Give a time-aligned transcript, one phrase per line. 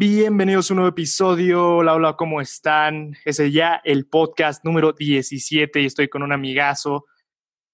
[0.00, 1.78] Bienvenidos a un nuevo episodio.
[1.78, 3.16] Hola, hola, ¿cómo están?
[3.24, 7.06] Ese ya el podcast número 17 y estoy con un amigazo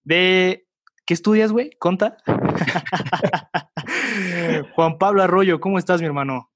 [0.05, 0.67] de...
[1.05, 1.73] ¿Qué estudias, güey?
[1.79, 2.17] ¿Conta?
[4.75, 6.51] Juan Pablo Arroyo, ¿cómo estás, mi hermano?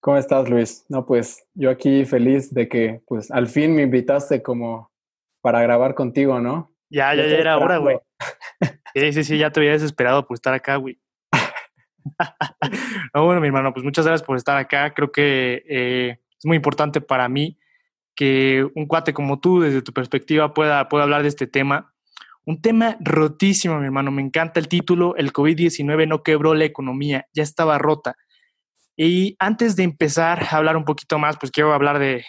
[0.00, 0.86] ¿Cómo estás, Luis?
[0.88, 4.90] No, pues yo aquí feliz de que pues al fin me invitaste como
[5.42, 6.74] para grabar contigo, ¿no?
[6.88, 7.98] Ya, ya, ya era hora, güey.
[8.94, 10.98] Sí, sí, sí, ya te había desesperado por estar acá, güey.
[13.14, 14.92] no, bueno, mi hermano, pues muchas gracias por estar acá.
[14.94, 17.58] Creo que eh, es muy importante para mí
[18.14, 21.94] que un cuate como tú, desde tu perspectiva, pueda, pueda hablar de este tema.
[22.44, 24.10] Un tema rotísimo, mi hermano.
[24.10, 25.14] Me encanta el título.
[25.16, 28.16] El COVID-19 no quebró la economía, ya estaba rota.
[28.96, 32.24] Y antes de empezar a hablar un poquito más, pues quiero hablar de,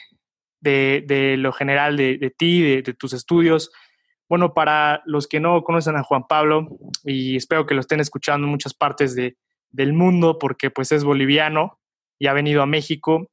[0.61, 3.71] de, lo general de, de ti, de, tus estudios.
[4.29, 6.67] Bueno, para los que no conocen a Juan Pablo,
[7.03, 9.35] y espero que lo estén escuchando en muchas partes de,
[9.71, 11.79] del mundo, porque pues es boliviano
[12.19, 13.29] y ha venido a México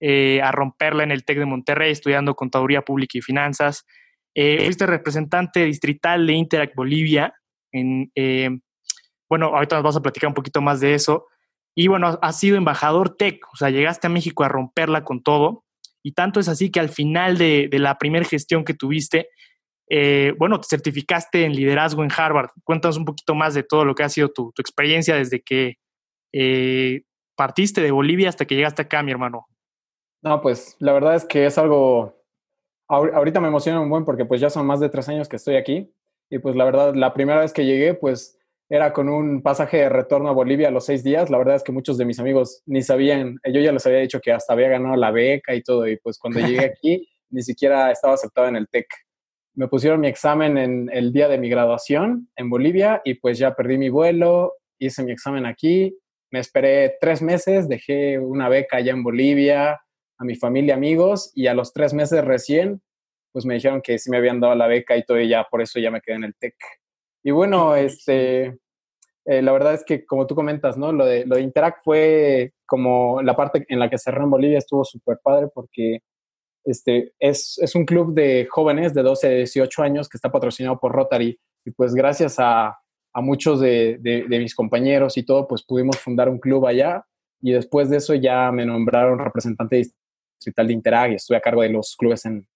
[0.00, 3.86] eh, a romperla en el TEC de Monterrey, estudiando Contaduría Pública y Finanzas.
[4.34, 7.34] Eh, fuiste representante distrital de Interact Bolivia.
[7.72, 8.50] Eh,
[9.28, 11.26] bueno, ahorita nos vamos a platicar un poquito más de eso.
[11.74, 15.64] Y bueno, has sido embajador TEC, o sea, llegaste a México a romperla con todo.
[16.02, 19.28] Y tanto es así que al final de, la primera gestión que tuviste,
[19.88, 22.50] eh, bueno, te certificaste en liderazgo en Harvard.
[22.64, 25.76] Cuéntanos un poquito más de todo lo que ha sido tu, experiencia desde que
[26.32, 27.02] eh,
[27.36, 29.46] partiste de Bolivia hasta que llegaste acá, mi hermano.
[30.22, 32.16] No, pues la verdad es que es algo,
[32.88, 35.56] ahorita me emociona un buen porque pues ya son más de tres años que estoy
[35.56, 35.92] aquí
[36.30, 39.88] y pues la verdad, la primera vez que llegué, pues era con un pasaje de
[39.88, 41.30] retorno a Bolivia a los seis días.
[41.30, 44.20] La verdad es que muchos de mis amigos ni sabían, yo ya les había dicho
[44.20, 47.90] que hasta había ganado la beca y todo, y pues cuando llegué aquí ni siquiera
[47.90, 48.86] estaba aceptado en el TEC.
[49.56, 53.54] Me pusieron mi examen en el día de mi graduación en Bolivia y pues ya
[53.54, 55.98] perdí mi vuelo, hice mi examen aquí,
[56.30, 59.80] me esperé tres meses, dejé una beca allá en Bolivia
[60.18, 62.82] a mi familia, amigos, y a los tres meses recién,
[63.32, 65.60] pues me dijeron que sí me habían dado la beca y todo, y ya por
[65.62, 66.54] eso ya me quedé en el TEC.
[67.22, 68.58] Y bueno, este,
[69.24, 70.92] eh, la verdad es que como tú comentas, ¿no?
[70.92, 74.58] Lo de, lo de Interact fue como la parte en la que cerró en Bolivia
[74.58, 76.00] estuvo súper padre porque
[76.66, 80.92] este, es, un club de jóvenes de 12 a 18 años que está patrocinado por
[80.92, 82.76] Rotary y pues gracias a,
[83.14, 87.02] muchos de, mis compañeros y todo, pues pudimos fundar un club allá
[87.40, 91.62] y después de eso ya me nombraron representante distrital de Interact y estuve a cargo
[91.62, 92.46] de los clubes en,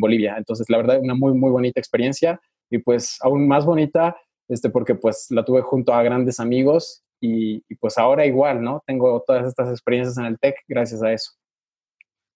[0.00, 0.36] Bolivia.
[0.36, 4.16] Entonces, la verdad, una muy, muy bonita experiencia y pues aún más bonita,
[4.48, 8.82] este, porque pues la tuve junto a grandes amigos y, pues ahora igual, ¿no?
[8.86, 11.32] Tengo todas estas experiencias en el TEC gracias a eso.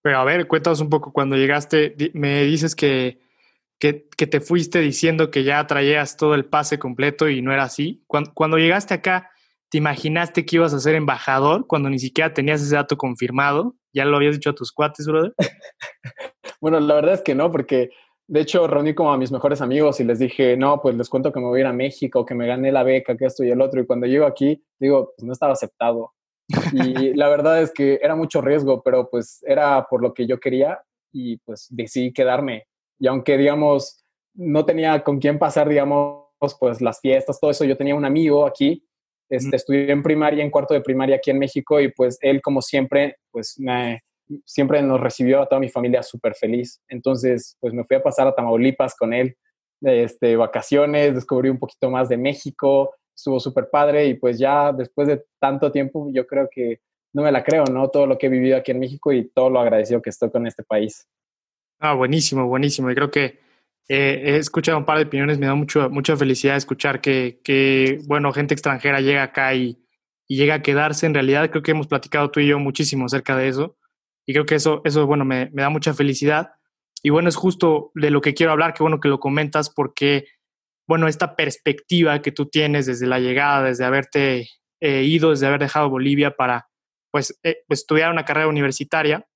[0.03, 3.21] Pero a ver, cuéntanos un poco, cuando llegaste, me dices que,
[3.79, 3.93] que,
[4.27, 8.03] te fuiste diciendo que ya traías todo el pase completo y no era así.
[8.07, 9.31] Cuando, cuando llegaste acá,
[9.71, 13.77] ¿te imaginaste que ibas a ser embajador cuando ni siquiera tenías ese dato confirmado?
[13.93, 15.35] ¿Ya lo habías dicho a tus cuates, brother?
[16.61, 17.91] bueno, la verdad es que no, porque
[18.33, 21.33] de hecho, reuní como a mis mejores amigos y les dije, no, pues les cuento
[21.33, 23.51] que me voy a ir a México, que me gané la beca, que esto y
[23.51, 23.81] el otro.
[23.81, 26.15] Y cuando llego aquí, digo, pues no estaba aceptado.
[26.73, 30.39] Y la verdad es que era mucho riesgo, pero pues era por lo que yo
[30.41, 30.81] quería
[31.13, 32.67] y pues decidí quedarme.
[32.99, 34.05] Y aunque, digamos,
[34.35, 36.23] no tenía con quién pasar, digamos,
[36.59, 38.85] pues las fiestas, todo eso, yo tenía un amigo aquí,
[39.29, 42.61] este, estudié en primaria, en cuarto de primaria aquí en México y pues él, como
[42.61, 44.03] siempre, pues me,
[44.45, 46.81] siempre nos recibió a toda mi familia súper feliz.
[46.89, 49.37] Entonces, pues me fui a pasar a Tamaulipas con él,
[49.81, 55.07] este, vacaciones, descubrí un poquito más de México, estuvo súper padre y pues ya después
[55.09, 56.81] de tanto tiempo, yo creo que
[57.13, 57.89] no me la creo, ¿no?
[57.89, 60.47] Todo lo que he vivido aquí en México y todo lo agradecido que estoy con
[60.47, 61.07] este país.
[61.79, 62.91] Ah, buenísimo, buenísimo.
[62.91, 63.39] Y creo que
[63.89, 68.01] eh, he escuchado un par de opiniones, me da mucho, mucha felicidad escuchar que, que,
[68.07, 69.85] bueno, gente extranjera llega acá y,
[70.27, 71.07] y llega a quedarse.
[71.07, 73.77] En realidad, creo que hemos platicado tú y yo muchísimo acerca de eso.
[74.27, 76.53] Y creo que eso, eso bueno, me, da mucha felicidad.
[77.03, 80.27] Y bueno, es justo de lo que quiero hablar, que bueno que lo comentas, porque,
[80.87, 84.49] bueno, esta perspectiva que tú tienes desde la llegada, desde haberte
[84.81, 86.69] eh, ido, desde haber dejado Bolivia para,
[87.11, 89.27] pues, eh, estudiar una carrera universitaria,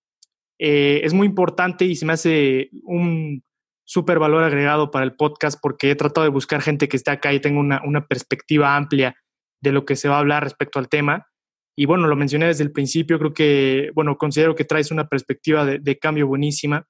[0.59, 3.43] eh, es muy importante y se me hace un
[3.85, 7.33] súper valor agregado para el podcast porque he tratado de buscar gente que esté acá
[7.33, 9.15] y tenga una, una perspectiva amplia
[9.61, 11.29] de lo que se va a hablar respecto al tema.
[11.77, 15.67] Y bueno, lo mencioné desde el principio, creo que, bueno, considero que traes una perspectiva
[15.67, 16.87] de, cambio buenísima.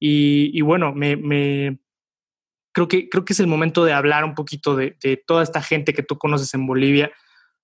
[0.00, 1.78] Y, bueno, me,
[2.76, 5.94] creo, que, creo que es el momento de hablar un poquito de, toda esta gente
[5.94, 7.10] que tú conoces en Bolivia,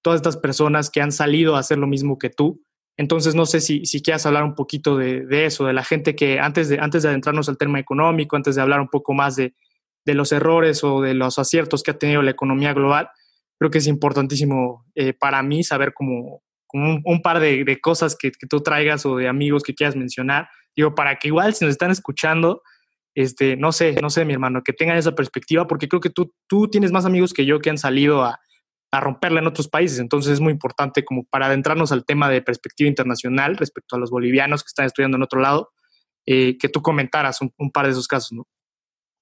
[0.01, 2.65] todas estas personas que han salido a hacer lo mismo que tú.
[2.97, 6.17] Entonces, no sé si, si quieras hablar un poquito de, de, eso, de la gente
[6.17, 9.37] que antes de, antes de adentrarnos al tema económico, antes de hablar un poco más
[9.37, 9.55] de,
[10.07, 13.11] de los errores o de los aciertos que ha tenido la economía global,
[13.59, 16.43] creo que es importantísimo eh, para mí saber cómo,
[16.73, 20.49] un, par de, cosas que, que, tú traigas o de amigos que quieras mencionar.
[20.75, 22.63] Digo, para que igual si nos están escuchando,
[23.15, 26.33] este, no sé, no sé, mi hermano, que tengan esa perspectiva, porque creo que tú,
[26.47, 28.41] tú tienes más amigos que yo que han salido a,
[28.93, 29.99] a romperla en otros países.
[29.99, 34.11] Entonces es muy importante como para adentrarnos al tema de perspectiva internacional respecto a los
[34.11, 35.71] bolivianos que están estudiando en otro lado,
[36.27, 38.39] eh, que tú comentaras un, par de esos casos.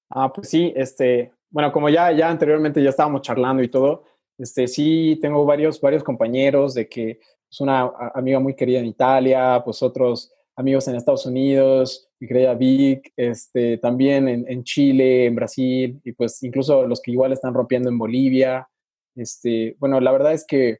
[0.09, 4.03] Ah, pues sí, este, bueno, como ya, ya anteriormente ya estábamos charlando y todo,
[4.37, 9.61] este, sí tengo varios, varios compañeros de que es una amiga muy querida en Italia,
[9.63, 15.99] pues otros amigos en Estados Unidos, mi querida Vic, este, también en, Chile, en Brasil,
[16.03, 18.69] y pues incluso los que igual están rompiendo en Bolivia,
[19.15, 20.77] este, bueno, la verdad es que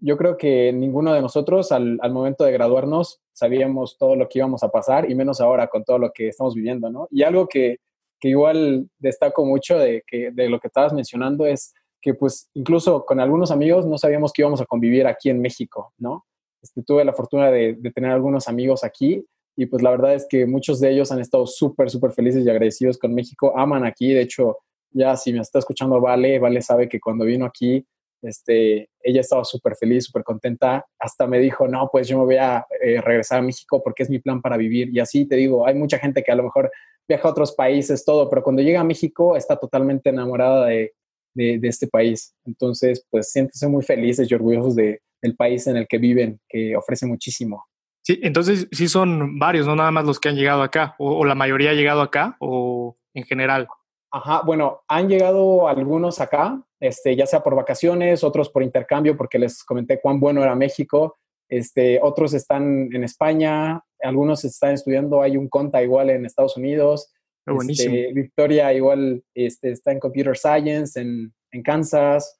[0.00, 4.64] yo creo que ninguno de nosotros al, momento de graduarnos sabíamos todo lo que íbamos
[4.64, 7.06] a pasar y menos ahora con todo lo que estamos viviendo, ¿no?
[7.08, 7.78] Y algo que,
[8.18, 11.72] que igual destaco mucho de, que, de lo que estabas mencionando es
[12.02, 15.94] que pues incluso con algunos amigos no sabíamos que íbamos a convivir aquí en México,
[15.98, 16.26] ¿no?
[16.60, 19.24] Este, tuve la fortuna de tener algunos amigos aquí
[19.56, 22.50] y pues la verdad es que muchos de ellos han estado súper, súper felices y
[22.50, 24.58] agradecidos con México, aman aquí, de hecho
[24.90, 27.84] ya si me está escuchando Vale, Vale sabe que cuando vino aquí,
[28.22, 32.36] este, ella estaba súper feliz, súper contenta, hasta me dijo, no, pues yo me voy
[32.36, 34.88] a eh, regresar a México porque es mi plan para vivir.
[34.94, 36.70] Y así te digo, hay mucha gente que a lo mejor
[37.06, 40.94] viaja a otros países, todo, pero cuando llega a México está totalmente enamorada de,
[41.34, 42.34] de, este país.
[42.46, 46.76] Entonces, pues siéntese muy felices y orgullosos de, del país en el que viven, que
[46.76, 47.66] ofrece muchísimo.
[48.04, 51.24] Sí, entonces sí son varios, no nada más los que han llegado acá, o, o
[51.24, 53.66] la mayoría ha llegado acá, o en general.
[54.12, 59.38] Ajá, bueno, han llegado algunos acá, este, ya sea por vacaciones, otros por intercambio, porque
[59.38, 61.16] les comenté cuán bueno era México.
[61.48, 67.10] Este, otros están en España, algunos están estudiando, hay un conta igual en Estados Unidos.
[67.46, 72.38] Ah, este, Victoria igual este, está en Computer Science en, en Kansas.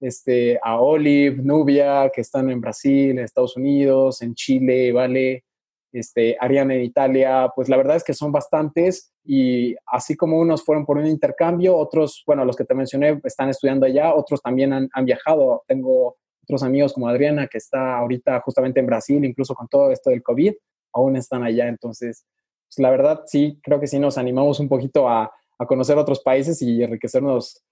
[0.00, 5.44] Este, a Olive, Nubia, que están en Brasil, en Estados Unidos, en Chile, Vale
[5.92, 10.62] este, Ariane en Italia, pues la verdad es que son bastantes y así como unos
[10.62, 14.72] fueron por un intercambio, otros, bueno, los que te mencioné están estudiando allá, otros también
[14.72, 15.64] han, viajado.
[15.66, 20.10] Tengo otros amigos como Adriana que está ahorita justamente en Brasil, incluso con todo esto
[20.10, 20.54] del COVID,
[20.92, 21.66] aún están allá.
[21.66, 22.26] Entonces,
[22.68, 26.20] pues la verdad sí, creo que sí nos animamos un poquito a, a conocer otros
[26.20, 27.64] países y enriquecernos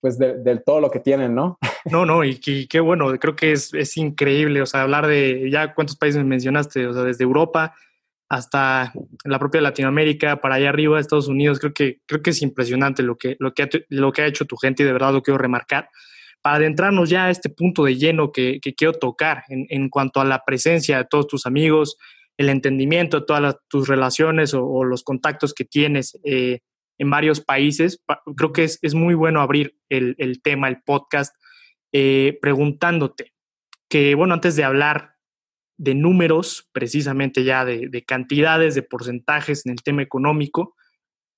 [0.00, 1.58] pues de, todo lo que tienen, ¿no?
[1.84, 5.74] No, no, y, qué bueno, creo que es, es, increíble, o sea, hablar de ya
[5.74, 7.74] cuántos países mencionaste, o sea, desde Europa
[8.30, 8.92] hasta
[9.24, 13.18] la propia Latinoamérica, para allá arriba, Estados Unidos, creo que, creo que es impresionante lo
[13.18, 15.36] que, lo, que ha, lo que ha hecho tu gente y de verdad lo quiero
[15.36, 15.90] remarcar.
[16.40, 20.20] Para adentrarnos ya a este punto de lleno que, que quiero tocar en, en, cuanto
[20.20, 21.96] a la presencia de todos tus amigos,
[22.36, 26.60] el entendimiento de todas tus relaciones o, los contactos que tienes, eh,
[26.98, 28.00] en varios países.
[28.36, 31.34] Creo que es, es muy bueno abrir el, el tema, el podcast,
[31.92, 33.32] eh, preguntándote
[33.88, 35.16] que, bueno, antes de hablar
[35.76, 40.76] de números, precisamente ya de, de, cantidades, de porcentajes en el tema económico,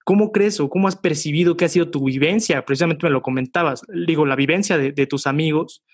[0.04, 2.64] ¿cómo crees o cómo has percibido que ha sido tu vivencia?
[2.64, 5.84] Precisamente me lo comentabas, digo, la vivencia de, de tus amigos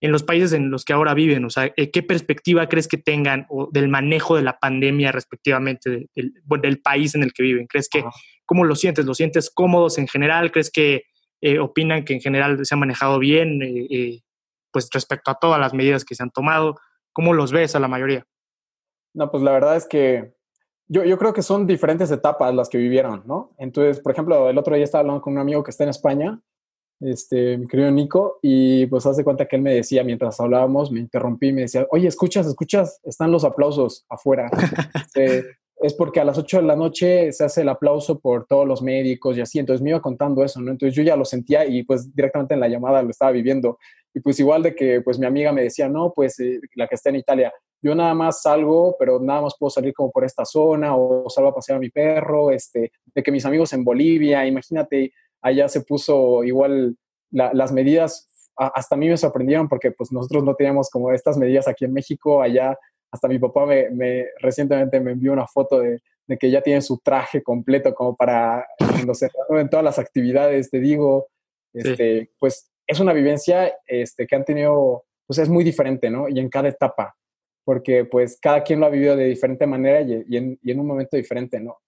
[0.00, 1.44] en los países en los que ahora viven?
[1.44, 6.34] O sea, ¿qué perspectiva crees que tengan o del manejo de la pandemia respectivamente del,
[6.62, 7.66] del país en el que viven?
[7.66, 8.04] ¿Crees que,
[8.44, 9.06] cómo lo sientes?
[9.06, 10.52] ¿Lo sientes cómodos en general?
[10.52, 11.04] ¿Crees que
[11.40, 14.22] eh, opinan que en general se ha manejado bien eh, eh,
[14.70, 16.76] pues respecto a todas las medidas que se han tomado?
[17.12, 18.26] ¿Cómo los ves a la mayoría?
[19.14, 20.34] No, pues la verdad es que
[20.88, 23.54] yo, yo creo que son diferentes etapas las que vivieron, ¿no?
[23.58, 26.40] Entonces, por ejemplo, el otro día estaba hablando con un amigo que está en España
[27.00, 31.00] este, mi querido Nico, y pues hace cuenta que él me decía, mientras hablábamos, me
[31.00, 34.50] interrumpí y me decía, oye, escuchas, escuchas, están los aplausos afuera.
[34.94, 35.44] Este,
[35.80, 38.82] es porque a las 8 de la noche se hace el aplauso por todos los
[38.82, 40.70] médicos y así, entonces me iba contando eso, ¿no?
[40.70, 43.78] Entonces yo ya lo sentía y pues directamente en la llamada lo estaba viviendo.
[44.14, 46.94] Y pues igual de que pues mi amiga me decía, no, pues eh, la que
[46.94, 47.52] está en Italia,
[47.82, 51.50] yo nada más salgo, pero nada más puedo salir como por esta zona o salgo
[51.50, 55.82] a pasear a mi perro, este, de que mis amigos en Bolivia, imagínate, allá se
[55.82, 56.96] puso igual
[57.30, 61.68] las medidas, hasta a mí me sorprendieron porque pues nosotros no teníamos como estas medidas
[61.68, 62.78] aquí en México, allá
[63.10, 66.00] hasta mi papá me, recientemente me envió una foto de,
[66.38, 70.80] que ya tiene su traje completo como para cuando se en todas las actividades, te
[70.80, 71.28] digo,
[71.72, 76.28] este, pues es una vivencia este, que han tenido, pues es muy diferente, ¿no?
[76.28, 77.16] Y en cada etapa,
[77.64, 80.86] porque pues cada quien lo ha vivido de diferente manera y, en, y en un
[80.86, 81.78] momento diferente, ¿no?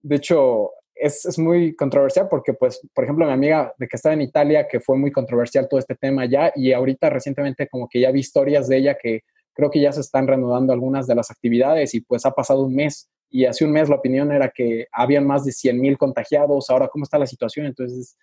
[0.00, 4.14] De hecho, es, es, muy controversial porque, pues, por ejemplo, mi amiga de que estaba
[4.14, 8.00] en Italia, que fue muy controversial todo este tema ya, y ahorita recientemente como que
[8.00, 9.22] ya vi historias de ella que
[9.58, 12.76] creo que ya se están reanudando algunas de las actividades y pues ha pasado un
[12.76, 16.70] mes y hace un mes la opinión era que habían más de 100 mil contagiados,
[16.70, 18.16] ahora cómo está la situación, entonces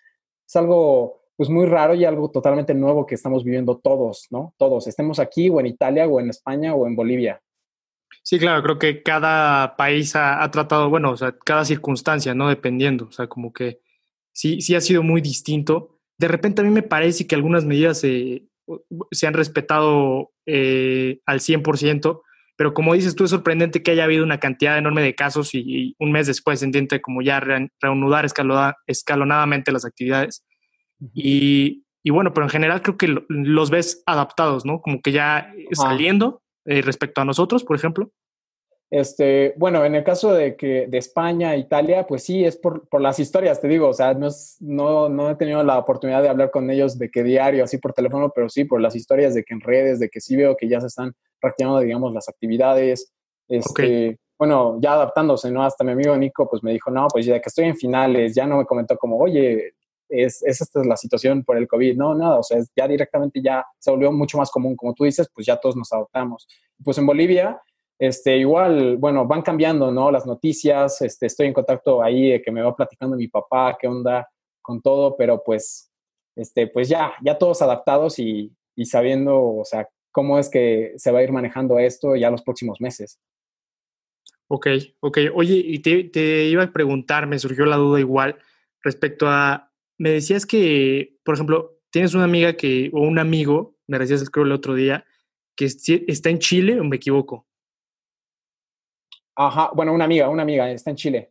[0.46, 4.54] es algo pues muy raro y algo totalmente nuevo que estamos viviendo todos, ¿no?
[4.56, 7.42] Todos, estemos aquí o en Italia o en España o en Bolivia.
[8.22, 12.48] Sí, claro, creo que cada país ha, tratado, bueno, o sea, cada circunstancia, ¿no?
[12.48, 13.80] Dependiendo, o sea, como que
[14.32, 15.98] sí, sí ha sido muy distinto.
[16.16, 18.48] De repente a mí me parece que algunas medidas se,
[19.10, 22.22] se han respetado eh, al 100%,
[22.56, 25.94] pero como dices tú, es sorprendente que haya habido una cantidad enorme de casos y,
[25.98, 28.26] un mes después se intente como ya reanudar
[28.86, 30.44] escalonadamente las actividades.
[31.14, 34.80] y, y, bueno, pero en general creo que los ves adaptados, ¿no?
[34.80, 38.10] Como que ya saliendo eh, respecto a nosotros, por ejemplo.
[38.88, 43.00] Este, bueno, en el caso de que de España, Italia, pues sí, es por, por
[43.00, 44.28] las historias, te digo, o sea, no,
[44.60, 47.92] no, no, he tenido la oportunidad de hablar con ellos de que diario, así por
[47.92, 50.68] teléfono, pero sí por las historias de que en redes, de que sí veo que
[50.68, 53.12] ya se están reactivando, digamos, las actividades,
[53.48, 55.64] este, bueno, ya adaptándose, ¿no?
[55.64, 58.46] Hasta mi amigo Nico, pues me dijo, no, pues ya que estoy en finales, ya
[58.46, 59.74] no me comentó como, oye,
[60.08, 63.42] es, es esta es la situación por el COVID, no, nada, o sea, ya directamente
[63.42, 66.46] ya se volvió mucho más común, como tú dices, pues ya todos nos adaptamos.
[66.84, 67.60] Pues en Bolivia,
[67.98, 70.10] este, igual, bueno, van cambiando, ¿no?
[70.10, 74.28] Las noticias, este, estoy en contacto ahí, que me va platicando mi papá, qué onda
[74.60, 75.90] con todo, pero pues,
[76.34, 81.10] este, pues ya, ya todos adaptados y, y sabiendo, o sea, cómo es que se
[81.10, 83.20] va a ir manejando esto ya los próximos meses.
[84.48, 84.68] Ok,
[85.00, 85.18] ok.
[85.34, 88.38] Oye, y te, te, iba a preguntar, me surgió la duda igual
[88.82, 93.98] respecto a, me decías que, por ejemplo, tienes una amiga que, o un amigo, me
[93.98, 95.04] decías creo el otro día,
[95.56, 97.45] que está en Chile, o me equivoco.
[99.36, 101.30] Ajá, bueno, una amiga, una amiga, está en Chile.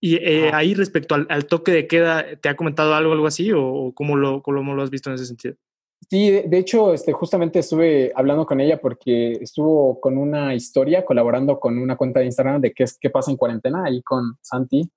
[0.00, 3.92] Y eh, ahí respecto al, toque de queda, ¿te ha comentado algo, algo así o,
[3.94, 5.56] cómo, lo, cómo lo has visto en ese sentido?
[6.10, 11.58] Sí, de hecho, este, justamente estuve hablando con ella porque estuvo con una historia colaborando
[11.58, 14.88] con una cuenta de Instagram de qué, es, qué pasa en cuarentena ahí con Santi.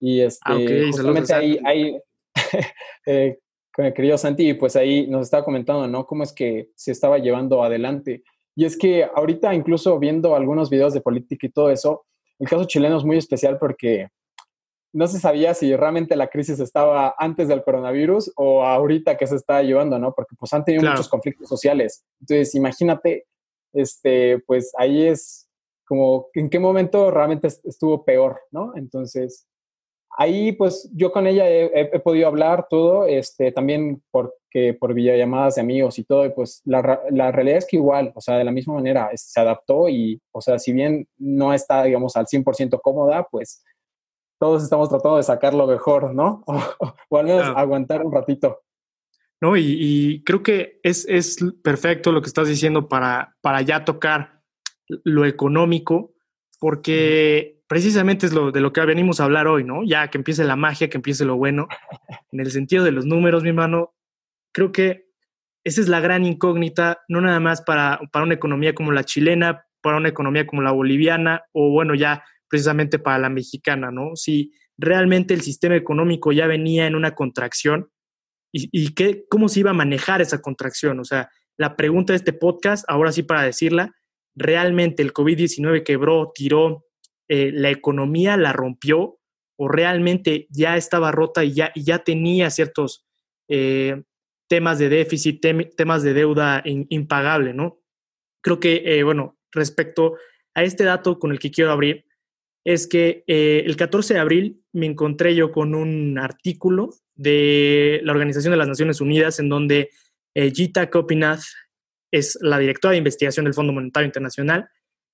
[0.00, 0.58] Y este, ah,
[0.90, 1.98] justamente ahí, ahí
[3.06, 3.38] eh,
[3.72, 6.06] con el querido Santi, pues ahí nos estaba comentando, ¿no?
[6.06, 8.24] Cómo es que se estaba llevando adelante.
[8.58, 12.06] Y es que ahorita, incluso viendo algunos videos de política y todo eso,
[12.40, 14.08] el caso chileno es muy especial porque
[14.92, 19.36] no se sabía si realmente la crisis estaba antes del coronavirus o ahorita que se
[19.36, 20.12] está llevando, ¿no?
[20.12, 22.04] Porque pues han tenido muchos conflictos sociales.
[22.18, 23.26] Entonces, imagínate,
[23.74, 25.48] este, pues ahí es
[25.86, 28.72] como en qué momento realmente estuvo peor, ¿no?
[28.74, 29.46] Entonces,
[30.18, 35.60] ahí pues yo con ella he, podido hablar todo, este, también porque por videollamadas de
[35.60, 38.50] amigos y todo, y pues la, la, realidad es que igual, o sea, de la
[38.50, 43.28] misma manera se adaptó y, o sea, si bien no está, digamos, al 100% cómoda,
[43.30, 43.64] pues
[44.40, 46.44] todos estamos tratando de sacar lo mejor, ¿no?
[47.10, 48.62] O, al menos aguantar un ratito.
[49.40, 54.42] No, y, creo que es, es, perfecto lo que estás diciendo para, para ya tocar
[55.04, 56.12] lo económico,
[56.58, 59.84] porque precisamente es lo de lo que venimos a hablar hoy, ¿no?
[59.84, 61.68] Ya que empiece la magia, que empiece lo bueno,
[62.32, 63.94] en el sentido de los números, mi hermano,
[64.52, 65.06] creo que
[65.64, 69.66] esa es la gran incógnita, no nada más para, para una economía como la chilena,
[69.82, 74.16] para una economía como la boliviana, o bueno, ya precisamente para la mexicana, ¿no?
[74.16, 77.90] Si realmente el sistema económico ya venía en una contracción
[78.50, 81.00] y, y qué, cómo se iba a manejar esa contracción.
[81.00, 83.94] O sea, la pregunta de este podcast, ahora sí para decirla,
[84.34, 86.87] ¿realmente el COVID-19 quebró, tiró
[87.28, 89.18] eh, la economía, la rompió
[89.58, 93.06] o realmente ya estaba rota y ya, ya tenía ciertos
[93.48, 94.02] eh,
[94.48, 95.44] temas de déficit,
[95.76, 97.80] temas de deuda impagable, ¿no?
[98.40, 100.16] Creo que, eh, bueno, respecto
[100.54, 102.06] a este dato con el que quiero abrir,
[102.64, 108.52] es que el 14 de abril me encontré yo con un artículo de la Organización
[108.52, 109.90] de las Naciones Unidas en donde
[110.34, 111.40] Gita Kopinath,
[112.10, 114.68] es la directora de investigación del Fondo Monetario Internacional,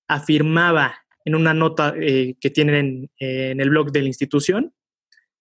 [0.09, 4.74] afirmaba en una nota eh, que tienen en, el blog de la institución,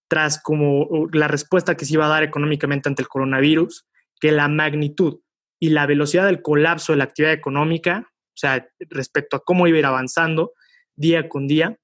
[0.08, 3.86] tras como la respuesta que se iba a dar económicamente ante el coronavirus,
[4.20, 5.20] que la magnitud
[5.60, 9.78] y la velocidad del colapso de la actividad económica, o sea, respecto a cómo iba
[9.78, 10.54] a ir avanzando
[10.96, 11.78] día con día,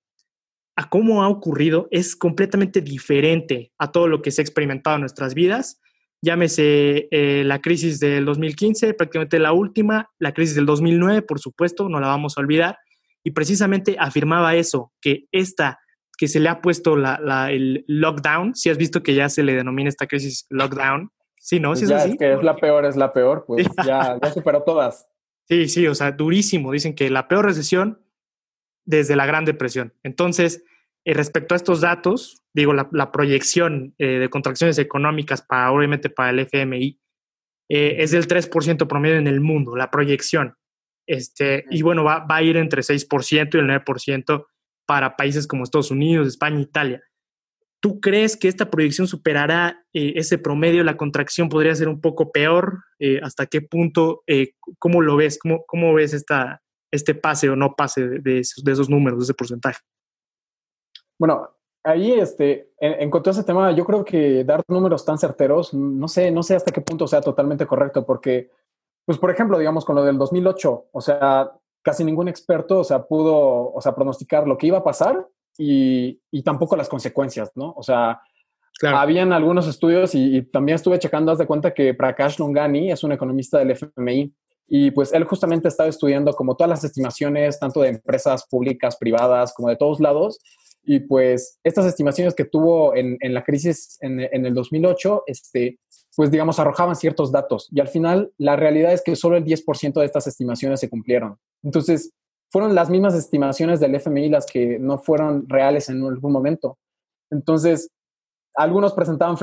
[0.76, 5.02] a cómo ha ocurrido es completamente diferente a todo lo que se ha experimentado en
[5.02, 5.82] nuestras vidas.
[6.22, 11.90] Llámese eh, la crisis del 2015, prácticamente la última, la crisis del 2009, por supuesto,
[11.90, 12.78] no la vamos a olvidar,
[13.24, 15.80] y precisamente afirmaba eso, que esta
[16.18, 19.56] que se le ha puesto la, el lockdown, si has visto que ya se le
[19.56, 21.78] denomina esta crisis lockdown, sí, ¿no?
[21.78, 22.18] ¿Sí es, así?
[22.18, 25.08] que es la peor, es la peor, pues ya, ya superó todas.
[25.48, 26.74] Sí, sí, o sea, durísimo.
[26.74, 28.02] Dicen que la peor recesión
[28.86, 29.94] desde la Gran Depresión.
[30.04, 30.64] Entonces,
[31.06, 36.32] eh, respecto a estos datos, digo, la, proyección eh, de contracciones económicas para, obviamente, para
[36.32, 37.00] el FMI
[37.70, 40.56] eh, es del 3% promedio en el mundo, la proyección.
[41.10, 44.46] Este, y bueno, va, va a ir entre 6% y el 9%
[44.86, 47.02] para países como Estados Unidos, España, Italia.
[47.82, 50.84] ¿Tú crees que esta proyección superará eh, ese promedio?
[50.84, 52.84] ¿La contracción podría ser un poco peor?
[53.00, 54.22] Eh, ¿Hasta qué punto?
[54.28, 55.40] Eh, ¿Cómo lo ves?
[55.40, 56.62] ¿Cómo, cómo ves esta,
[56.92, 59.80] este pase o no pase de, esos, de, esos, números, de ese porcentaje?
[61.18, 61.50] Bueno,
[61.84, 66.08] ahí este, en, cuanto a ese tema, yo creo que dar números tan certeros, no
[66.08, 68.52] sé, no sé hasta qué punto sea totalmente correcto, porque,
[69.10, 71.52] pues por ejemplo, digamos con lo del 2008, o sea,
[71.82, 76.22] casi ningún experto, o sea, pudo, o sea, pronosticar lo que iba a pasar y,
[76.30, 77.74] y tampoco las consecuencias, ¿no?
[77.76, 78.22] O sea,
[78.84, 83.12] habían algunos estudios y, también estuve checando, haz de cuenta que Prakash Lungani es un
[83.12, 84.32] economista del FMI
[84.68, 89.56] y pues él justamente estaba estudiando como todas las estimaciones, tanto de empresas públicas, privadas,
[89.56, 90.38] como de todos lados,
[90.84, 95.80] y pues estas estimaciones que tuvo en, en la crisis en, en, el 2008, este,
[96.16, 97.70] pues digamos, arrojaban ciertos datos.
[97.72, 101.38] Y al final, la realidad es que solo el 10% de estas estimaciones se cumplieron.
[101.64, 102.12] Entonces,
[102.52, 106.78] fueron las mismas estimaciones del FMI las que no fueron reales en algún momento.
[107.32, 107.90] Entonces,
[108.56, 109.38] algunos presentaban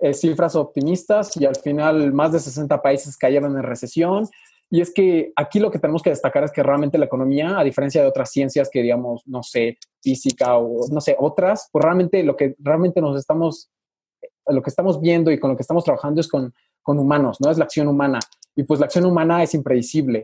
[0.00, 4.28] eh, cifras optimistas y al final más de 60 países cayeron en recesión.
[4.70, 7.64] Y es que aquí lo que tenemos que destacar es que realmente la economía, a
[7.64, 12.22] diferencia de otras ciencias que digamos, no sé, física o no sé, otras, pues realmente
[12.22, 13.70] lo que realmente nos estamos,
[14.48, 16.52] lo que estamos viendo y con lo que estamos trabajando es con,
[16.82, 17.50] con humanos, ¿no?
[17.50, 18.18] Es la acción humana.
[18.56, 20.22] Y pues la acción humana es impredecible.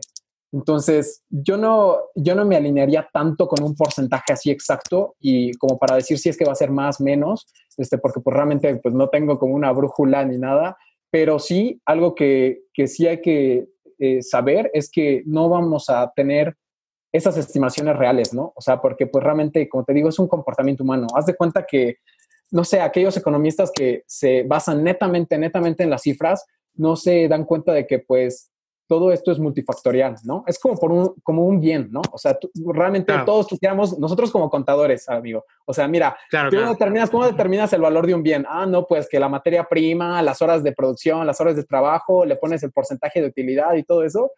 [0.51, 5.77] Entonces, yo no, yo no me alinearía tanto con un porcentaje así exacto y como
[5.77, 8.93] para decir si es que va a ser más, menos, este, porque pues realmente pues
[8.93, 10.77] no tengo como una brújula ni nada,
[11.11, 13.67] pero sí algo que, que sí hay que
[13.99, 16.55] eh, saber es que no vamos a tener
[17.11, 18.53] esas estimaciones reales, ¿no?
[18.55, 21.07] O sea, porque pues realmente, como te digo, es un comportamiento humano.
[21.15, 21.97] Haz de cuenta que,
[22.55, 26.45] no sé, aquellos economistas que se basan netamente, netamente en las cifras,
[26.75, 28.49] no se dan cuenta de que pues
[28.87, 30.45] todo esto es multifactorial, ¿no?
[30.47, 32.01] Es como por un, como un bien, ¿no?
[32.13, 32.37] O sea,
[32.73, 36.17] realmente todos quisiéramos, nosotros como contadores, amigo, o sea, mira,
[36.49, 38.45] tú Determinas, ¿cómo determinas el valor de un bien?
[38.47, 42.23] Ah, no, pues que la materia prima, las horas de producción, las horas de trabajo,
[42.23, 44.31] le pones el porcentaje de utilidad y todo eso.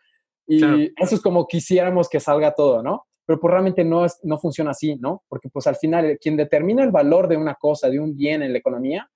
[0.48, 3.06] Y eso es como quisiéramos que salga todo, ¿no?
[3.28, 5.22] Pero pues realmente no, es, no funciona así, ¿no?
[5.28, 8.54] Porque pues al final quien determina el valor de una cosa, de un bien en
[8.54, 9.10] la economía,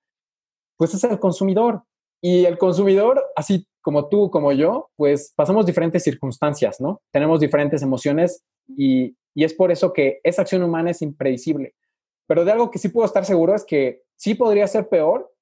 [0.76, 1.82] pues es el consumidor.
[2.20, 7.00] Y el consumidor, así como tú, como yo, pues pasamos diferentes circunstancias, ¿no?
[7.10, 11.74] Tenemos diferentes emociones y, es por eso que esa acción humana es impredecible.
[12.26, 15.32] Pero de algo que sí puedo estar seguro es que sí podría ser peor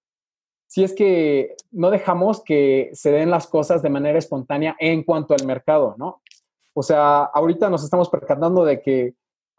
[0.68, 5.34] si es que no dejamos que se den las cosas de manera espontánea en cuanto
[5.34, 6.22] al mercado, ¿no?
[6.74, 9.14] O sea, ahorita nos estamos percatando de que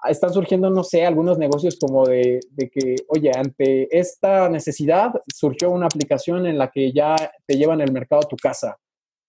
[0.10, 5.86] están surgiendo, no sé, algunos negocios como de, que, oye, ante esta necesidad surgió una
[5.86, 8.78] aplicación en la que ya te llevan el mercado a tu casa.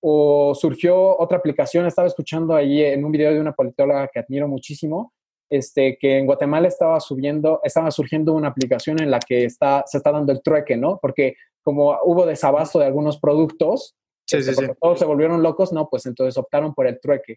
[0.01, 4.49] O surgió otra aplicación, estaba escuchando ahí en un video de una politóloga que admiro
[4.49, 5.13] muchísimo,
[5.51, 9.99] este, que en Guatemala estaba subiendo, estaba surgiendo una aplicación en la que está, se
[9.99, 10.99] está dando el trueque, ¿no?
[11.01, 13.95] Porque como hubo desabasto de algunos productos,
[14.31, 17.37] este, todos se volvieron locos, no, pues entonces optaron por el trueque.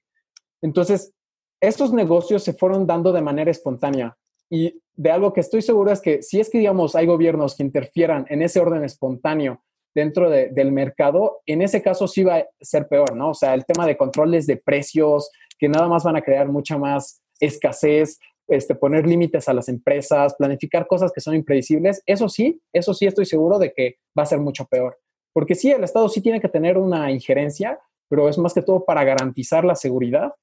[0.62, 1.14] Entonces,
[1.62, 4.18] estos negocios se fueron dando de manera espontánea.
[4.50, 7.64] Y de algo que estoy seguro es que si es que, digamos, hay gobiernos que
[7.64, 9.64] interfieran en ese orden espontáneo
[9.94, 13.30] dentro del mercado, en ese caso sí va a ser peor, ¿no?
[13.30, 16.78] O sea, el tema de controles de precios, que nada más van a crear mucha
[16.78, 22.62] más escasez, este, poner límites a las empresas, planificar cosas que son impredecibles, eso sí,
[22.74, 25.00] eso sí estoy seguro de que va a ser mucho peor.
[25.34, 28.84] Porque sí, el Estado sí tiene que tener una injerencia, pero es más que todo
[28.84, 30.34] para garantizar la seguridad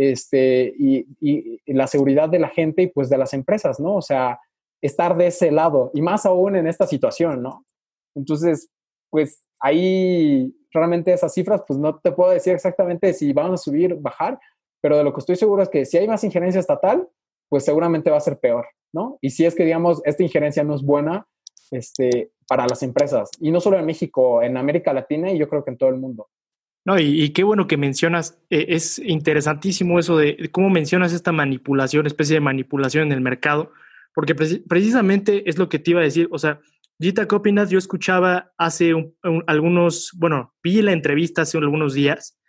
[0.00, 3.96] este, y, la seguridad de la gente y pues de las empresas, ¿no?
[3.96, 4.40] O sea,
[4.80, 7.66] estar de ese lado y más aún en esta situación, ¿no?
[8.14, 8.70] Entonces,
[9.10, 13.94] pues ahí realmente esas cifras, pues no te puedo decir exactamente si van a subir,
[13.96, 14.40] bajar,
[14.80, 17.06] pero de lo que estoy seguro es que si hay más injerencia estatal,
[17.50, 19.18] pues seguramente va a ser peor, ¿no?
[19.20, 21.26] Y si es que, digamos, esta injerencia no es buena
[21.72, 25.62] este, para las empresas, y no solo en México, en América Latina y yo creo
[25.62, 26.28] que en todo el mundo.
[26.84, 32.06] No, y, qué bueno que mencionas, eh, es interesantísimo eso de, cómo mencionas esta manipulación,
[32.06, 33.72] especie de manipulación en el mercado,
[34.14, 36.60] porque precisamente es lo que te iba a decir, o sea,
[36.98, 38.92] Gita Copinath yo escuchaba hace
[39.46, 42.40] algunos, bueno, vi la entrevista hace algunos días,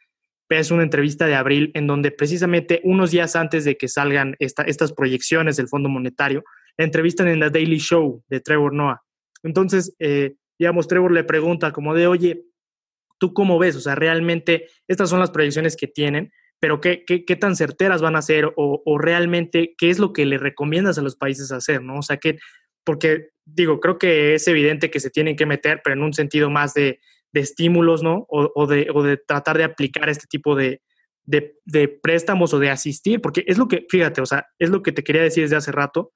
[0.60, 4.94] es una entrevista de abril en donde precisamente unos días antes de que salgan estas
[4.94, 6.44] proyecciones del Fondo Monetario,
[6.78, 9.02] la entrevistan en la Daily Show de Trevor Noah.
[9.44, 12.44] Entonces, eh, digamos, Trevor le pregunta como de, oye,
[13.22, 13.76] ¿Tú cómo ves?
[13.76, 18.16] O sea, realmente estas son las proyecciones que tienen, pero ¿qué, qué, tan certeras van
[18.16, 21.84] a ser o, realmente qué es lo que le recomiendas a los países hacer?
[21.84, 22.00] ¿no?
[22.00, 22.40] O sea, que,
[22.84, 26.50] porque digo, creo que es evidente que se tienen que meter, pero en un sentido
[26.50, 27.00] más de,
[27.32, 28.26] de estímulos, ¿no?
[28.28, 30.82] O, de, o, de, tratar de aplicar este tipo de,
[31.24, 34.82] de, de, préstamos o de asistir, porque es lo que, fíjate, o sea, es lo
[34.82, 36.12] que te quería decir desde hace rato.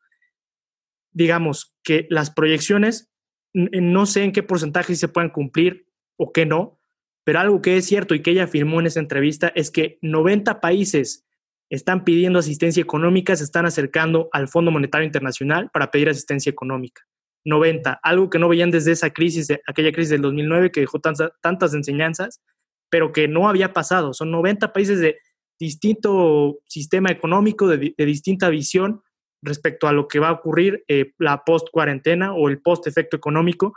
[1.12, 3.12] digamos, que las proyecciones,
[3.54, 5.88] no sé en qué porcentaje se puedan cumplir
[6.18, 6.80] o qué no,
[7.26, 10.62] pero algo que es cierto y que ella afirmó en esa entrevista es que 90
[10.62, 11.26] países
[11.70, 17.02] están pidiendo asistencia económica, se están acercando al Fondo Monetario Internacional para pedir asistencia económica.
[17.44, 21.32] 90, algo que no veían desde esa crisis, aquella crisis del 2009 que dejó tantas,
[21.42, 22.42] tantas enseñanzas,
[22.90, 24.14] pero que no había pasado.
[24.14, 25.18] Son 90 países de
[25.60, 29.02] distinto sistema económico, de, distinta visión
[29.42, 33.74] respecto a lo que va a ocurrir eh, la post-cuarentena o el post-efecto económico,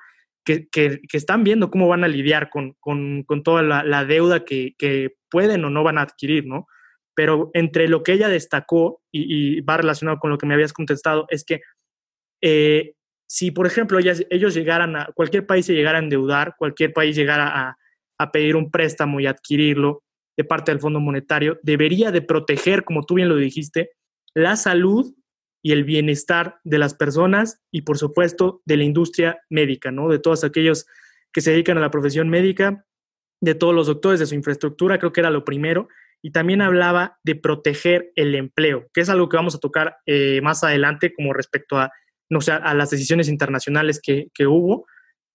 [0.70, 5.70] que, están viendo cómo van a lidiar con, con, toda la, deuda que, pueden o
[5.70, 6.66] no van a adquirir, ¿no?
[7.14, 11.26] Pero entre lo que ella destacó, y, va relacionado con lo que me habías contestado,
[11.28, 11.61] es que
[12.40, 12.94] eh,
[13.26, 17.48] si, por ejemplo, ellos llegaran a, cualquier país se llegara a endeudar, cualquier país llegara
[17.48, 17.76] a,
[18.18, 20.02] a pedir un préstamo y adquirirlo
[20.37, 23.90] de parte del Fondo Monetario, debería de proteger, como tú bien lo dijiste,
[24.34, 25.12] la salud
[25.62, 30.08] y el bienestar de las personas y, por supuesto, de la industria médica, ¿no?
[30.08, 30.86] De todos aquellos
[31.32, 32.84] que se dedican a la profesión médica,
[33.40, 35.88] de todos los doctores, de su infraestructura, creo que era lo primero.
[36.20, 40.40] Y también hablaba de proteger el empleo, que es algo que vamos a tocar eh,
[40.42, 41.92] más adelante como respecto a,
[42.28, 44.86] no sé, a las decisiones internacionales que, hubo,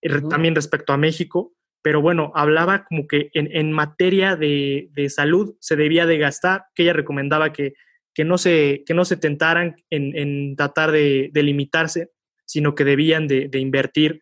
[0.02, 1.54] eh, también respecto a México.
[1.82, 6.94] Pero bueno, hablaba como que en, materia de, salud se debía de gastar, que ella
[6.94, 7.74] recomendaba que,
[8.14, 12.12] que, no, se, que no se tentaran en, tratar de, limitarse,
[12.46, 14.22] sino que debían de, invertir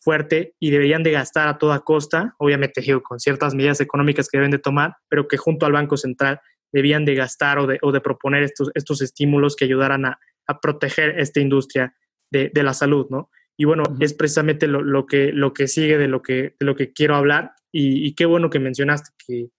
[0.00, 4.50] fuerte y deberían de gastar a toda costa, obviamente con ciertas medidas económicas que deben
[4.50, 6.40] de tomar, pero que junto al Banco Central
[6.72, 10.60] debían de gastar o de, o de proponer estos, estos estímulos que ayudaran a, a
[10.60, 11.94] proteger esta industria
[12.30, 13.30] de, de, la salud, ¿no?
[13.56, 16.94] Y bueno, es precisamente lo, que, lo que sigue de lo que, de lo que
[16.94, 17.52] quiero hablar.
[17.70, 19.50] Y, qué bueno que mencionaste que,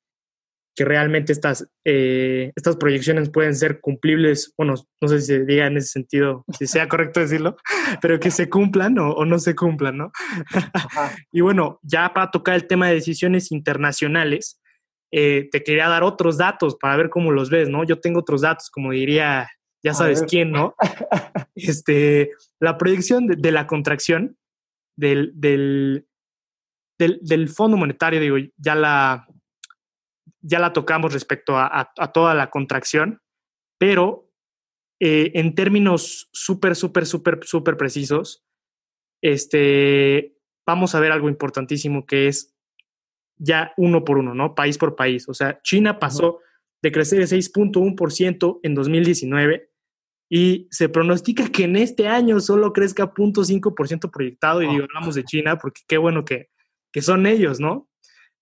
[0.81, 5.67] que realmente estas, eh, estas proyecciones pueden ser cumplibles, bueno, no sé si se diga
[5.67, 7.55] en ese sentido, si sea correcto decirlo,
[8.01, 10.11] pero que se cumplan o, no se cumplan, ¿no?
[11.31, 14.59] y bueno, ya para tocar el tema de decisiones internacionales,
[15.11, 17.83] eh, te quería dar otros datos para ver cómo los ves, ¿no?
[17.83, 19.47] Yo tengo otros datos, como diría
[19.83, 20.75] ya sabes quién, ¿no?
[21.53, 24.35] Este, la proyección de, la contracción
[24.97, 26.07] del, del,
[26.97, 29.27] del, Fondo Monetario, digo, ya la,
[30.41, 33.21] ya la tocamos respecto a, toda la contracción,
[33.77, 34.29] pero
[34.99, 38.45] eh, en términos súper, súper, súper, súper precisos,
[39.21, 42.55] este, vamos a ver algo importantísimo que es
[43.37, 44.53] ya uno por uno, ¿no?
[44.55, 45.27] País por país.
[45.27, 46.39] O sea, China pasó
[46.81, 49.69] de crecer de 6.1% en 2019
[50.29, 55.25] y se pronostica que en este año solo crezca 0.5% proyectado, y digo, hablamos de
[55.25, 56.49] China, porque qué bueno que,
[56.93, 57.90] que son ellos, ¿no?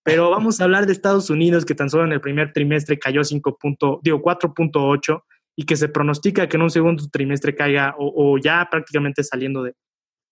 [0.02, 3.22] Pero vamos a hablar de Estados Unidos, que tan solo en el primer trimestre cayó
[3.22, 3.58] 5
[4.02, 5.22] digo, 4.8
[5.56, 9.74] y que se pronostica que en un segundo trimestre caiga o, ya prácticamente saliendo de,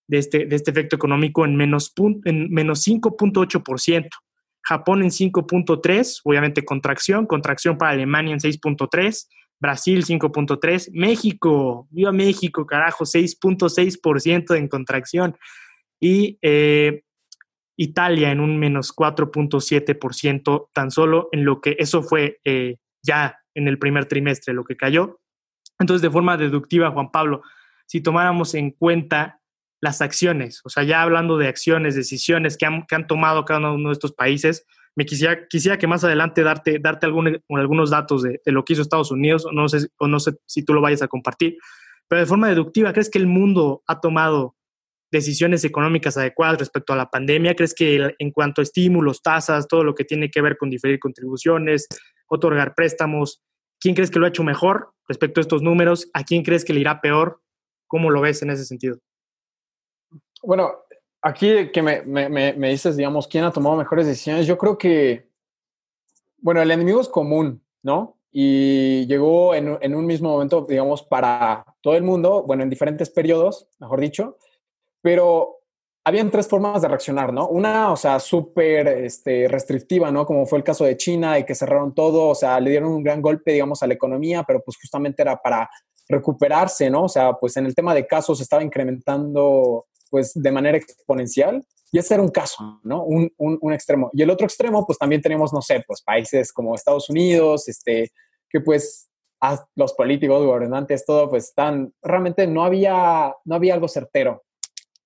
[0.06, 1.92] de, este, de este efecto económico en menos,
[2.24, 4.08] en menos 5.8%.
[4.62, 9.26] Japón en 5.3, obviamente contracción, contracción para Alemania en 6.3,
[9.60, 15.36] Brasil 5.3, México, viva México, carajo, 6.6% en contracción
[16.00, 17.02] y eh,
[17.78, 23.68] Italia en un menos 4.7% tan solo en lo que eso fue eh, ya en
[23.68, 25.20] el primer trimestre lo que cayó.
[25.78, 27.42] Entonces, de forma deductiva, Juan Pablo,
[27.86, 29.40] si tomáramos en cuenta
[29.80, 33.70] las acciones, o sea, ya hablando de acciones, decisiones que han, que han tomado cada
[33.70, 38.40] uno de estos países, me quisiera, quisiera que más adelante darte, darte algunos datos de,
[38.46, 41.02] lo que hizo Estados Unidos, o no, sé, o no sé si tú lo vayas
[41.02, 41.58] a compartir,
[42.08, 44.56] pero de forma deductiva, ¿crees que el mundo ha tomado
[45.10, 47.54] decisiones económicas adecuadas respecto a la pandemia?
[47.54, 50.98] ¿Crees que en cuanto a estímulos, tasas, todo lo que tiene que ver con diferir
[50.98, 51.86] contribuciones,
[52.28, 53.42] otorgar préstamos,
[53.80, 56.08] ¿quién crees que lo ha hecho mejor respecto a estos números?
[56.12, 57.40] ¿A quién crees que le irá peor?
[57.86, 58.98] ¿Cómo lo ves en ese sentido?
[60.42, 60.72] Bueno,
[61.22, 65.28] aquí que me, me, me, dices, digamos, quién ha tomado mejores decisiones, yo creo que,
[66.38, 68.18] bueno, el enemigo es común, ¿no?
[68.30, 73.10] Y llegó en, en, un mismo momento, digamos, para todo el mundo, bueno, en diferentes
[73.10, 74.36] periodos, mejor dicho,
[75.08, 75.60] pero
[76.04, 77.48] habían tres formas de reaccionar, ¿no?
[77.48, 80.26] Una, o sea, súper este, restrictiva, ¿no?
[80.26, 83.02] Como fue el caso de China y que cerraron todo, o sea, le dieron un
[83.02, 85.66] gran golpe, digamos, a la economía, pero pues justamente era para
[86.10, 87.04] recuperarse, ¿no?
[87.04, 91.64] O sea, pues en el tema de casos estaba incrementando pues de manera exponencial.
[91.90, 93.04] Y ese era un caso, ¿no?
[93.04, 94.10] Un, un, extremo.
[94.12, 98.12] Y el otro extremo, pues también tenemos, no sé, pues países como Estados Unidos, este,
[98.50, 99.08] que pues
[99.74, 104.42] los políticos, gobernantes, todo, pues están, realmente no había, no había algo certero.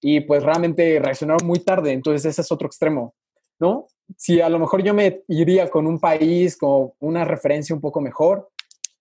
[0.03, 3.15] Y pues realmente reaccionaron muy tarde, entonces ese es otro extremo,
[3.59, 3.87] ¿no?
[4.17, 8.01] Si a lo mejor yo me iría con un país, con una referencia un poco
[8.01, 8.51] mejor,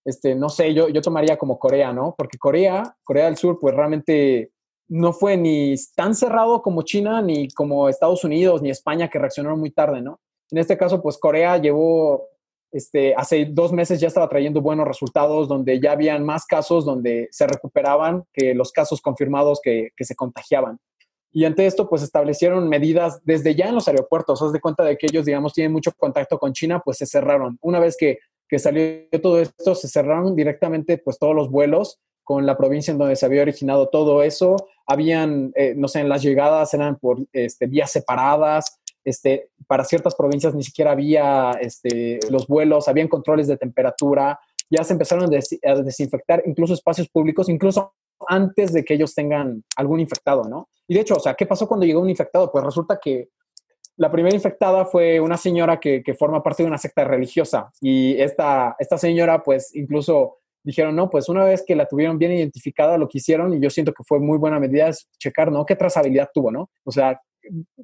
[0.06, 2.16] este, no sé, yo, yo tomaría como Corea, ¿no?
[2.18, 4.52] Porque Corea, Corea del Sur, pues realmente
[4.88, 9.60] no fue ni tan cerrado como China, ni como Estados Unidos, ni España, que reaccionaron
[9.60, 10.20] muy tarde, ¿no?
[10.50, 12.28] En este caso, pues Corea llevó,
[12.72, 17.28] este, hace dos meses ya estaba trayendo buenos resultados, donde ya habían más casos donde
[17.32, 20.80] se recuperaban que los casos confirmados que, se contagiaban.
[21.34, 24.42] Y ante esto, pues establecieron medidas desde ya en los aeropuertos.
[24.42, 27.58] Haz de cuenta de que ellos, digamos, tienen mucho contacto con China, pues se cerraron.
[27.62, 32.46] Una vez que, que salió todo esto, se cerraron directamente, pues todos los vuelos con
[32.46, 34.56] la provincia en donde se había originado todo eso.
[34.86, 38.80] Habían, eh, no sé, en las llegadas eran por este, vías separadas.
[39.04, 44.40] Este, para ciertas provincias ni siquiera había este, los vuelos, habían controles de temperatura.
[44.70, 47.94] Ya se empezaron a, desinfectar incluso espacios públicos, incluso
[48.28, 50.70] antes de que ellos tengan algún infectado, ¿no?
[50.88, 52.52] Y de hecho, o sea, ¿qué pasó cuando llegó un infectado?
[52.52, 53.30] Pues resulta que
[53.98, 58.20] la primera infectada fue una señora que, que, forma parte de una secta religiosa y
[58.20, 62.98] esta, esta señora pues incluso dijeron, no, pues una vez que la tuvieron bien identificada,
[62.98, 65.66] lo que hicieron, y yo siento que fue muy buena medida, es checar, ¿no?
[65.66, 66.70] ¿Qué trazabilidad tuvo, no?
[66.84, 67.20] O sea,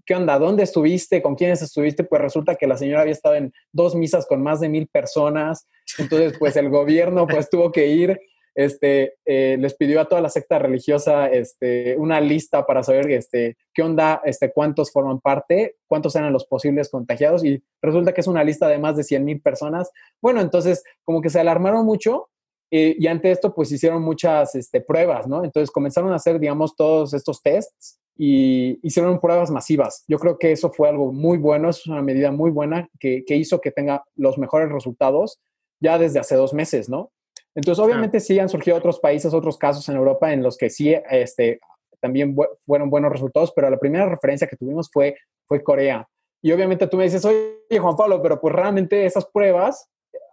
[0.06, 0.39] ¿qué onda?
[0.39, 1.22] ¿Dónde estuviste?
[1.22, 2.04] ¿Con quiénes estuviste?
[2.04, 5.67] Pues resulta que la señora había estado en dos misas con más de mil personas,
[5.98, 8.20] entonces pues el gobierno pues tuvo que ir,
[8.56, 13.56] este, eh, les pidió a toda la secta religiosa este, una lista para saber este,
[13.74, 18.28] qué onda, este, cuántos forman parte, cuántos eran los posibles contagiados, y resulta que es
[18.28, 19.91] una lista de más de 100 mil personas.
[20.22, 22.30] Bueno, entonces como que se alarmaron mucho
[22.72, 25.43] eh, y ante esto, pues hicieron muchas este, pruebas, ¿no?
[25.43, 30.03] Entonces comenzaron a hacer, digamos, todos estos tests y hicieron pruebas masivas.
[30.08, 33.62] Yo creo que eso fue algo muy bueno, es una medida muy buena que, hizo
[33.62, 35.39] que tenga los mejores resultados
[35.80, 37.12] ya desde hace dos meses, ¿no?
[37.53, 40.95] Entonces, obviamente sí han surgido otros países, otros casos en Europa en los que sí
[41.10, 41.60] este,
[41.99, 45.15] también fueron buenos resultados, pero la primera referencia que tuvimos fue,
[45.47, 46.08] fue Corea.
[46.41, 49.89] Y obviamente tú me dices, oye, Juan Pablo, pero pues realmente esas pruebas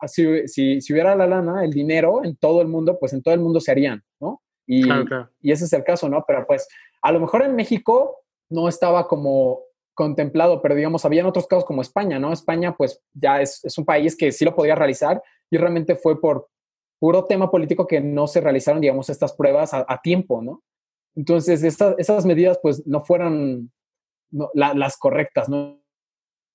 [0.09, 0.49] si,
[0.81, 3.61] si, hubiera la lana, el dinero en todo el mundo, pues en todo el mundo
[3.61, 4.43] se harían, ¿no?
[4.67, 4.85] Y,
[5.43, 6.25] y ese es el caso, ¿no?
[6.27, 6.67] Pero pues
[7.05, 9.61] a lo mejor en México no estaba como
[9.95, 12.33] contemplado, pero digamos, habían otros casos como España, ¿no?
[12.33, 16.21] España pues ya es, es un país que sí lo podía realizar y realmente fue
[16.21, 16.49] por
[16.99, 20.63] puro tema político que no se realizaron, digamos, estas pruebas a, tiempo, ¿no?
[21.15, 23.71] Entonces, esas medidas pues no fueron
[24.55, 25.81] las correctas, ¿no?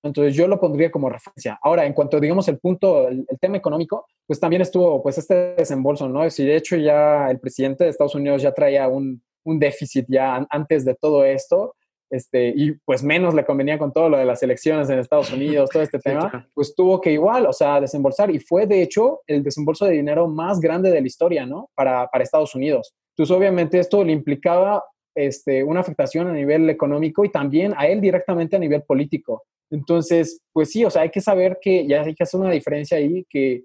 [0.02, 1.58] Entonces yo lo pondría como referencia.
[1.62, 6.08] Ahora, en cuanto digamos el punto, el, tema económico, pues también estuvo pues este desembolso,
[6.08, 6.28] ¿no?
[6.28, 10.46] Si de hecho ya el presidente de Estados Unidos ya traía un, un déficit ya
[10.50, 11.74] antes de todo esto,
[12.10, 15.70] este, y pues menos le convenía con todo lo de las elecciones en Estados Unidos,
[15.70, 19.42] todo este tema, pues tuvo que igual, o sea, desembolsar y fue de hecho el
[19.42, 21.70] desembolso de dinero más grande de la historia, ¿no?
[21.74, 22.94] Para, para Estados Unidos.
[23.16, 28.00] Entonces, obviamente esto le implicaba este, una afectación a nivel económico y también a él
[28.00, 29.44] directamente a nivel político.
[29.70, 32.96] Entonces, pues sí, o sea, hay que saber que ya hay que hacer una diferencia
[32.96, 33.64] ahí, que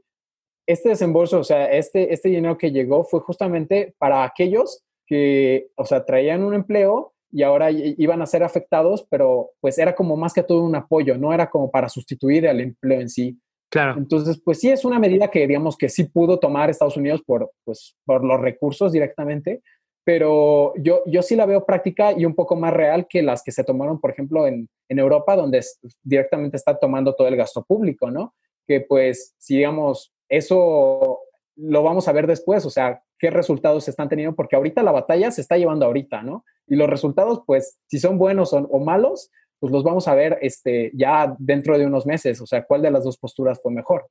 [0.67, 5.85] este desembolso, o sea, este, este dinero que llegó fue justamente para aquellos que, o
[5.85, 10.33] sea, traían un empleo y ahora iban a ser afectados, pero pues era como más
[10.33, 13.37] que todo un apoyo, no era como para sustituir al empleo en sí.
[13.69, 13.97] Claro.
[13.97, 17.51] Entonces, pues sí es una medida que digamos que sí pudo tomar Estados Unidos por,
[17.65, 19.61] pues, por los recursos directamente,
[20.05, 23.51] pero yo, yo sí la veo práctica y un poco más real que las que
[23.51, 25.61] se tomaron, por ejemplo, en, en Europa, donde
[26.03, 28.33] directamente está tomando todo el gasto público, ¿no?
[28.67, 31.19] Que pues, si digamos, eso
[31.57, 34.91] lo vamos a ver después, o sea, qué resultados se están teniendo, porque ahorita la
[34.91, 36.43] batalla se está llevando ahorita, ¿no?
[36.67, 40.37] Y los resultados, pues, si son buenos o, o malos, pues los vamos a ver
[40.41, 44.07] este, ya dentro de unos meses, o sea, cuál de las dos posturas fue mejor.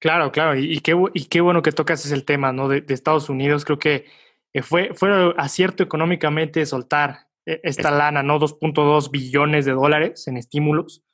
[0.00, 2.68] Claro, claro, y, qué, y qué bueno que tocas ese tema, ¿no?
[2.68, 4.06] De, de Estados Unidos, creo que
[4.52, 8.38] eh, fue, fue acierto económicamente soltar eh, esta lana, ¿no?
[8.38, 11.04] 2.2 billones de dólares en estímulos.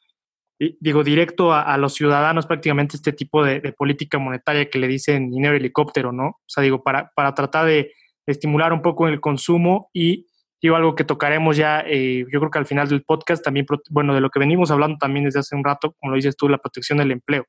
[0.58, 5.54] Digo, directo a, los ciudadanos prácticamente este tipo de, política monetaria que le dicen dinero
[5.54, 6.28] helicóptero, ¿no?
[6.28, 7.92] O sea, digo, para, para tratar de,
[8.26, 10.26] estimular un poco el consumo y
[10.60, 14.14] digo algo que tocaremos ya, eh, yo creo que al final del podcast también, bueno,
[14.14, 16.58] de lo que venimos hablando también desde hace un rato, como lo dices tú, la
[16.58, 17.46] protección del empleo.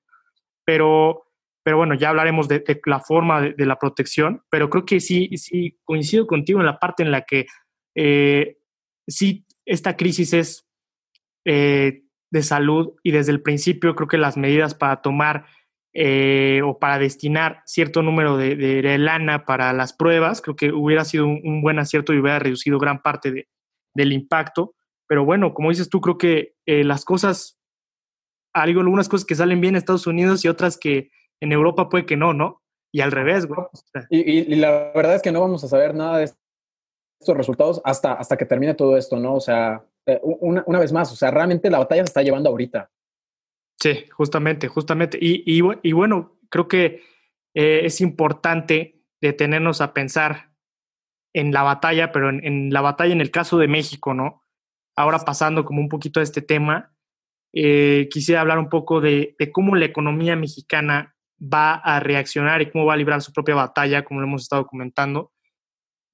[0.65, 1.23] Pero
[1.67, 5.77] pero bueno, ya hablaremos de, la forma de, la protección, pero creo que sí, sí
[5.83, 7.45] coincido contigo en la parte en la que
[7.93, 8.55] eh,
[9.05, 10.65] sí esta crisis es
[11.43, 15.45] eh, de salud y desde el principio creo que las medidas para tomar
[15.93, 21.25] eh, o para destinar cierto número de, lana para las pruebas, creo que hubiera sido
[21.25, 23.47] un, buen acierto y hubiera reducido gran parte
[23.95, 24.75] del impacto.
[25.07, 27.57] Pero bueno, como dices tú, creo que las cosas,
[28.53, 31.09] hay algunas cosas que salen bien en Estados Unidos y otras que
[31.41, 32.61] en Europa puede que no, ¿no?
[32.91, 33.59] Y al revés, güey.
[34.09, 36.31] Y, la verdad es que no vamos a saber nada de
[37.19, 39.35] estos resultados hasta, hasta que termine todo esto, ¿no?
[39.35, 39.81] O sea, eh,
[40.21, 42.89] una, una vez más, o sea, realmente la batalla se está llevando ahorita.
[43.79, 45.17] Sí, justamente, justamente.
[45.21, 47.03] Y, y, bueno, creo que
[47.53, 50.51] eh, es importante detenernos a pensar
[51.33, 54.43] en la batalla, pero en, la batalla en el caso de México, ¿no?
[54.95, 56.91] Ahora pasando como un poquito a este tema,
[57.53, 62.85] eh, quisiera hablar un poco de, cómo la economía mexicana va a reaccionar y cómo
[62.85, 65.31] va a librar su propia batalla, como lo hemos estado comentando.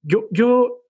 [0.02, 0.83] Yo, yo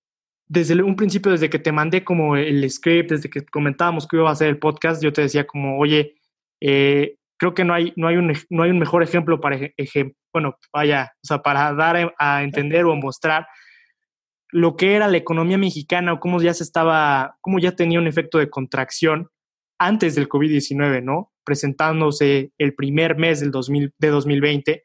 [0.47, 4.31] desde un principio, desde que te mandé como el script, desde que comentábamos que iba
[4.31, 6.17] a ser el podcast, yo te decía como, oye,
[6.61, 9.59] eh, creo que no hay, no hay, un, no hay un mejor ejemplo para,
[10.33, 13.47] bueno, vaya, o sea, para dar a entender o mostrar
[14.51, 18.07] lo que era la economía mexicana o cómo ya se estaba, cómo ya tenía un
[18.07, 19.29] efecto de contracción
[19.81, 21.33] antes del COVID-19, ¿no?
[21.45, 24.85] Presentándose el primer mes del 2000, de 2020.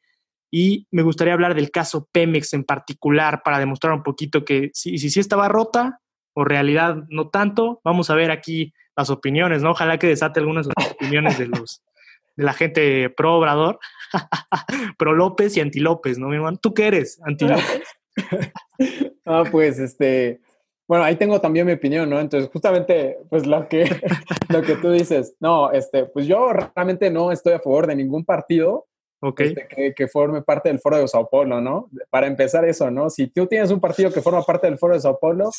[0.52, 4.98] Y me gustaría hablar del caso Pemex en particular para demostrar un poquito que si
[4.98, 6.00] sí si, estaba rota
[6.34, 7.82] o realidad no tanto.
[7.84, 9.72] Vamos a ver aquí las opiniones, ¿no?
[9.72, 11.84] Ojalá que desate algunas opiniones de los
[12.36, 13.80] de la gente pro Obrador,
[14.98, 16.58] pro López y anti López, ¿no, mi hermano?
[16.58, 17.20] ¿Tú qué eres?
[17.26, 17.84] ¿Anti López?
[19.26, 20.40] ah, pues este,
[20.90, 22.20] bueno, ahí tengo también mi opinión, ¿no?
[22.20, 23.84] Entonces, justamente, pues lo que,
[24.50, 28.26] lo que tú dices, no, este, pues yo realmente no estoy a favor de ningún
[28.26, 28.88] partido
[29.22, 31.90] este, que, que, forme parte del Foro de Sao Paulo, ¿no?
[32.10, 33.10] Para empezar eso, ¿no?
[33.10, 35.50] Si tú tienes un partido que forma parte del Foro de Sao Paulo,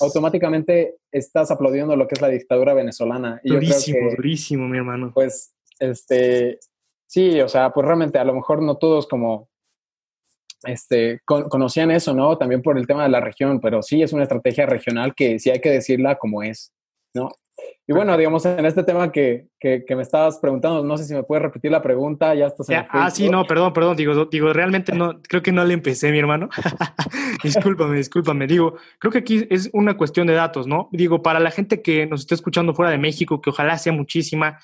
[0.00, 3.40] automáticamente estás aplaudiendo lo que es la dictadura venezolana.
[3.44, 5.12] Y durísimo, durísimo, mi hermano.
[5.12, 6.58] Pues, este,
[7.06, 9.50] sí, o sea, pues realmente a lo mejor no todos como
[10.64, 12.38] este, conocían eso, ¿no?
[12.38, 15.50] También por el tema de la región, pero sí es una estrategia regional que sí
[15.50, 16.72] hay que decirla como es,
[17.14, 17.30] ¿no?
[17.86, 21.22] Y bueno, digamos, en este tema que, que, me estabas preguntando, no sé si me
[21.22, 24.92] puedes repetir la pregunta, ya estás en Ah, sí, no, perdón, perdón, digo, digo, realmente
[24.92, 26.48] no, creo que no le empecé, mi hermano.
[27.42, 30.88] discúlpame, discúlpame, digo, creo que aquí es una cuestión de datos, ¿no?
[30.92, 34.58] Digo, para la gente que nos esté escuchando fuera de México, que ojalá sea muchísima,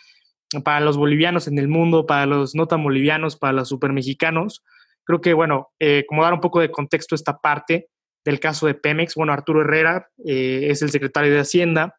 [0.64, 4.62] para los bolivianos en el mundo, para los no tan bolivianos, para los super mexicanos,
[5.08, 7.88] Creo que, bueno, eh, como dar un poco de contexto a esta parte
[8.26, 11.97] del caso de Pemex, bueno, Arturo Herrera eh, es el secretario de Hacienda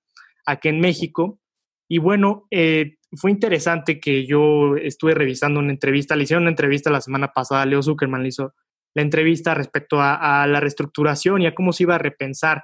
[0.50, 1.40] aquí en México.
[1.88, 6.92] Y bueno, eh, fue interesante que yo estuve revisando una entrevista, le hicieron una entrevista
[6.92, 8.54] la semana pasada, Leo Zuckerman le hizo
[8.94, 12.64] la entrevista respecto a, a la reestructuración y a cómo se iba a repensar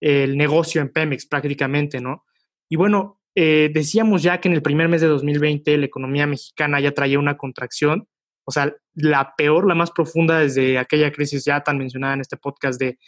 [0.00, 2.24] el negocio en Pemex prácticamente, ¿no?
[2.68, 6.92] Y bueno, decíamos ya que en el primer mes de 2020 la economía mexicana ya
[6.92, 8.08] traía una contracción
[8.46, 12.36] o sea, la peor, la más profunda desde aquella crisis ya tan mencionada en este
[12.36, 12.98] podcast de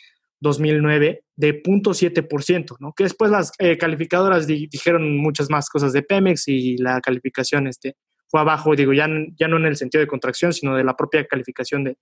[0.41, 2.93] 2009, de 0.7%, ¿no?
[2.93, 7.97] Que después las eh, calificadoras dijeron muchas más cosas de Pemex y la calificación este,
[8.29, 11.27] fue abajo, digo, ya, ya no en el sentido de contracción, sino de la propia
[11.27, 11.97] calificación de,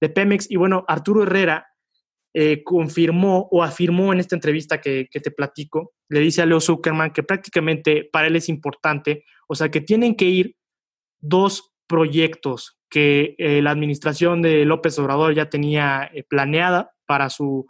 [0.00, 0.50] de Pemex.
[0.50, 1.66] Y bueno, Arturo Herrera
[2.34, 7.12] eh, confirmó o afirmó en esta entrevista que, te platico, le dice a Leo Zuckerman
[7.12, 10.56] que prácticamente para él es importante, o sea, que tienen que ir
[11.20, 17.66] dos proyectos que eh, la administración de López Obrador ya tenía eh, planeada para su,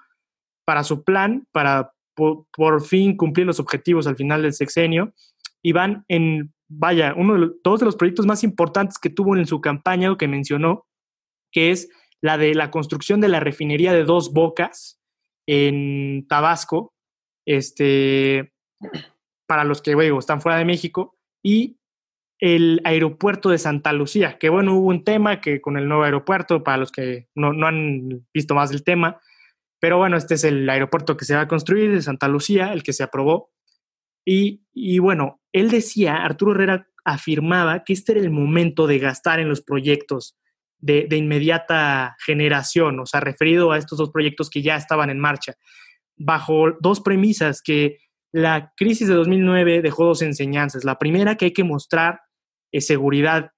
[0.65, 5.15] para su plan, para por, fin cumplir los objetivos al final del sexenio,
[5.65, 9.61] y van en, vaya, uno de los, los proyectos más importantes que tuvo en su
[9.61, 10.87] campaña, que mencionó,
[11.51, 15.01] que es la de la construcción de la refinería de dos bocas
[15.49, 16.95] en Tabasco,
[17.45, 18.53] este,
[19.49, 21.81] para los que bueno, están fuera de México, y
[22.39, 26.63] el aeropuerto de Santa Lucía, que bueno, hubo un tema que con el nuevo aeropuerto,
[26.63, 29.21] para los que no, han visto más del tema,
[29.83, 32.85] pero bueno, este es el aeropuerto que se va a construir de Santa Lucía, el
[32.85, 33.51] que se aprobó.
[34.25, 39.41] Y, y bueno, él decía, Arturo Herrera afirmaba que este era el momento de gastar
[39.41, 40.39] en los proyectos
[40.79, 45.19] de, de inmediata generación, o sea, referido a estos dos proyectos que ya estaban en
[45.19, 45.55] marcha,
[46.17, 47.99] bajo dos premisas que
[48.31, 50.85] la crisis de 2009 dejó dos enseñanzas.
[50.85, 52.21] La primera, que hay que mostrar
[52.73, 53.51] seguridad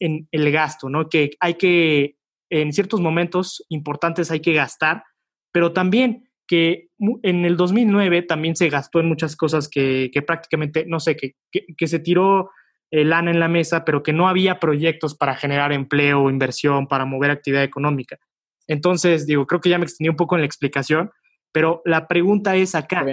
[0.00, 1.08] en el gasto, ¿no?
[1.08, 2.16] Que hay que,
[2.50, 5.04] en ciertos momentos importantes hay que gastar,
[5.52, 6.88] pero también que
[7.22, 11.86] en el 2009 también se gastó en muchas cosas que, prácticamente, no sé, que, que,
[11.86, 12.50] se tiró
[12.90, 17.04] el lana en la mesa, pero que no había proyectos para generar empleo, inversión, para
[17.04, 18.18] mover actividad económica.
[18.66, 21.10] Entonces, digo, creo que ya me extendí un poco en la explicación,
[21.52, 23.04] pero la pregunta es acá,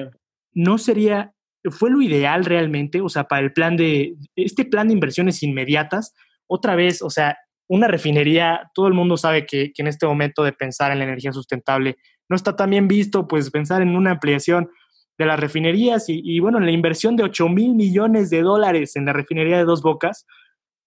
[0.54, 1.36] ¿no sería
[1.72, 3.02] ¿Fue lo ideal realmente?
[3.02, 6.14] O sea, para el plan de, este plan de inversiones inmediatas,
[6.48, 7.38] otra vez, o sea,
[7.68, 11.32] una refinería, todo el mundo sabe que, en este momento de pensar en la energía
[11.32, 11.98] sustentable
[12.30, 14.70] no está tan bien visto, pues pensar en una ampliación
[15.18, 19.06] de las refinerías y, bueno, en la inversión de 8 mil millones de dólares en
[19.06, 20.26] la refinería de Dos Bocas,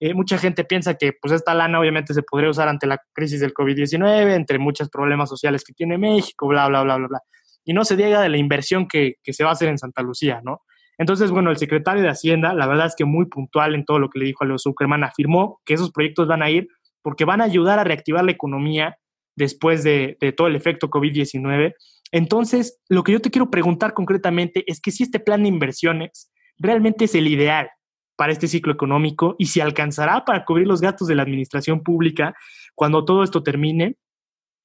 [0.01, 3.41] eh, mucha gente piensa que pues esta lana obviamente se podría usar ante la crisis
[3.41, 7.20] del COVID-19, entre muchos problemas sociales que tiene México, bla, bla, bla, bla, bla.
[7.64, 10.03] Y no se diga de la inversión que, que se va a hacer en Santa
[10.03, 10.62] Lucía, ¿no?
[10.99, 14.11] Entonces, bueno, el secretario de Hacienda, la verdad es que muy puntual en todo lo
[14.11, 16.68] que le dijo a Leo Zuckerman, afirmó que esos proyectos van a ir
[17.03, 18.99] porque van a ayudar a reactivar la economía
[19.39, 21.74] después de, todo el efecto COVID-19
[22.12, 26.30] Entonces, lo que yo te quiero preguntar concretamente es que si este plan de inversiones
[26.59, 27.70] realmente es el ideal
[28.16, 32.34] para este ciclo económico y si alcanzará para cubrir los gastos de la administración pública
[32.74, 33.97] cuando todo esto termine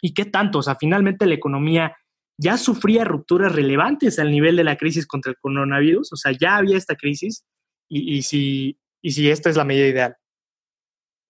[0.01, 1.95] y qué tanto, o sea, finalmente la economía
[2.37, 6.57] ya sufría rupturas relevantes al nivel de la crisis contra el coronavirus, o sea, ya
[6.57, 7.45] había esta crisis
[7.87, 10.15] y, si, y si esta es la medida ideal.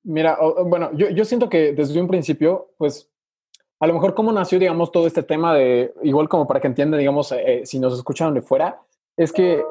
[0.06, 3.13] Mira, bueno, yo, yo siento que desde un principio, pues
[3.84, 7.00] a lo mejor cómo nació, digamos, todo este tema de, igual como para que entiendan,
[7.00, 8.80] digamos, eh, si nos escuchan de fuera,
[9.18, 9.62] es que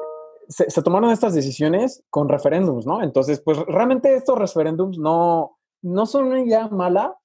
[0.47, 3.01] se, se, tomaron estas decisiones con referéndums, ¿no?
[3.01, 7.17] Entonces, pues realmente estos referéndums no, no son una idea mala,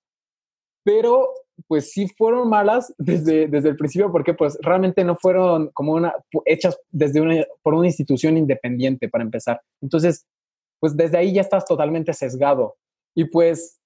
[0.82, 1.28] pero
[1.66, 6.14] pues sí fueron malas desde, desde el principio porque pues realmente no fueron como una,
[6.46, 9.60] hechas desde una, por una institución independiente para empezar.
[9.82, 10.26] Entonces,
[10.80, 12.76] pues desde ahí ya estás totalmente sesgado.
[13.14, 13.77] Y pues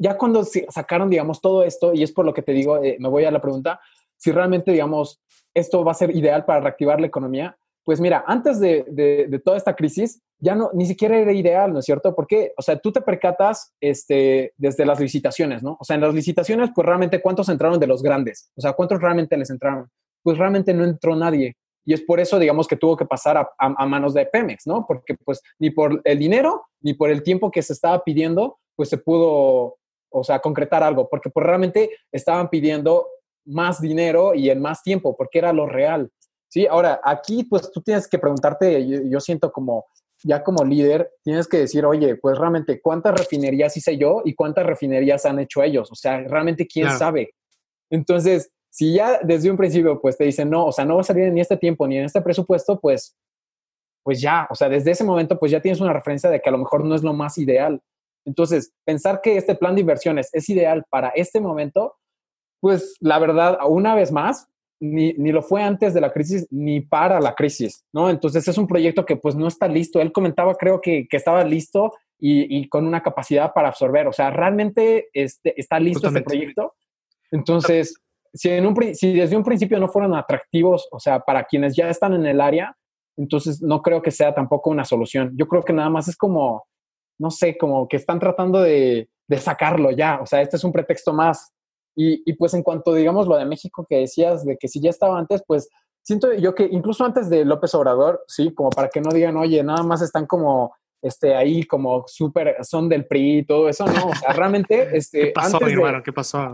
[0.00, 3.08] ya cuando sacaron, digamos, todo esto, y es por lo que te digo, eh, me
[3.08, 3.80] voy a la pregunta,
[4.16, 5.20] si realmente, digamos,
[5.54, 9.56] esto va a ser ideal para reactivar la economía, pues mira, antes de, de, toda
[9.56, 12.14] esta crisis, ya no, ni siquiera era ideal, ¿no es cierto?
[12.14, 15.76] Porque, o sea, tú te percatas este, desde las licitaciones, ¿no?
[15.80, 18.50] O sea, en las licitaciones, pues realmente, ¿cuántos entraron de los grandes?
[18.56, 19.88] O sea, ¿cuántos realmente les entraron?
[20.22, 21.56] Pues realmente no entró nadie.
[21.84, 24.86] Y es por eso, digamos, que tuvo que pasar a, a, manos de Pemex, ¿no?
[24.86, 28.88] Porque pues ni por el dinero, ni por el tiempo que se estaba pidiendo, pues
[28.88, 29.78] se pudo,
[30.10, 33.06] o sea, concretar algo, porque pues realmente estaban pidiendo
[33.44, 36.10] más dinero y en más tiempo, porque era lo real.
[36.48, 39.86] Sí, ahora aquí pues tú tienes que preguntarte, yo, siento como,
[40.24, 44.66] ya como líder, tienes que decir, oye, pues realmente, ¿cuántas refinerías hice yo y cuántas
[44.66, 45.90] refinerías han hecho ellos?
[45.92, 47.34] O sea, realmente, ¿quién sabe?
[47.88, 51.04] Entonces, si ya desde un principio pues te dicen, no, o sea, no va a
[51.04, 53.16] salir ni este tiempo ni en este presupuesto, pues,
[54.02, 56.52] pues ya, o sea, desde ese momento pues ya tienes una referencia de que a
[56.52, 57.80] lo mejor no es lo más ideal.
[58.24, 61.96] Entonces, pensar que este plan de inversiones es ideal para este momento,
[62.60, 64.48] pues la verdad, una vez más,
[64.80, 68.08] ni, ni, lo fue antes de la crisis ni para la crisis, ¿no?
[68.08, 70.00] Entonces es un proyecto que pues no está listo.
[70.00, 74.06] Él comentaba, creo que, que estaba listo y, y, con una capacidad para absorber.
[74.06, 76.74] O sea, realmente este, está listo este proyecto.
[77.30, 77.94] Entonces,
[78.32, 81.90] si, en un, si desde un principio no fueron atractivos, o sea, para quienes ya
[81.90, 82.76] están en el área,
[83.16, 85.32] entonces no creo que sea tampoco una solución.
[85.36, 86.64] Yo creo que nada más es como,
[87.20, 90.20] no sé, como que están tratando de, de sacarlo ya.
[90.22, 91.52] O sea, este es un pretexto más.
[91.94, 94.90] Y, y, pues en cuanto, digamos, lo de México que decías, de que si ya
[94.90, 95.68] estaba antes, pues
[96.02, 99.62] siento yo que incluso antes de López Obrador, sí, como para que no digan, oye,
[99.62, 104.06] nada más están como este, ahí como súper, son del PRI y todo eso, ¿no?
[104.06, 105.26] O sea, realmente, este...
[105.26, 106.02] ¿Qué pasó, mi hermano?
[106.02, 106.42] ¿Qué pasó?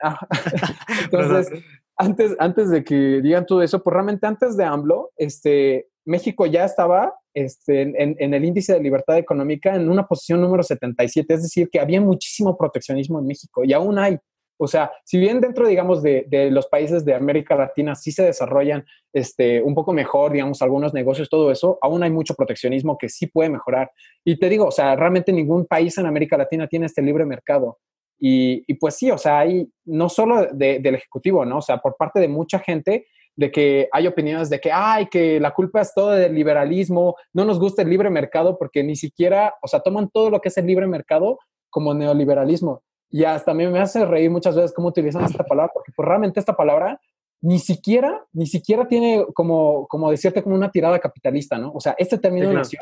[1.04, 1.62] Entonces,
[1.96, 6.64] antes, antes de que digan todo eso, pues realmente antes de AMLO, este, México ya
[6.64, 11.68] estaba este, en, el índice de libertad económica en una posición número 77, es decir,
[11.68, 14.18] que había muchísimo proteccionismo en México y aún hay.
[14.56, 18.84] O sea, si bien dentro, digamos, de, los países de América Latina sí se desarrollan
[19.12, 23.26] este, un poco mejor, digamos, algunos negocios, todo eso, aún hay mucho proteccionismo que sí
[23.26, 23.90] puede mejorar.
[24.24, 27.78] Y te digo, o sea, realmente ningún país en América Latina tiene este libre mercado.
[28.16, 31.58] Y, y pues sí, o sea, hay no solo de, del Ejecutivo, ¿no?
[31.58, 33.06] O sea, por parte de mucha gente,
[33.36, 37.44] de que hay opiniones de que, ay, que la culpa es todo del liberalismo, no
[37.44, 40.56] nos gusta el libre mercado porque ni siquiera, o sea, toman todo lo que es
[40.56, 41.38] el libre mercado
[41.70, 42.82] como neoliberalismo.
[43.10, 46.06] Y hasta a mí me hace reír muchas veces cómo utilizan esta palabra, porque pues,
[46.06, 47.00] realmente esta palabra
[47.40, 51.72] ni siquiera, ni siquiera tiene como, como decirte como una tirada capitalista, ¿no?
[51.72, 52.78] O sea, este término nació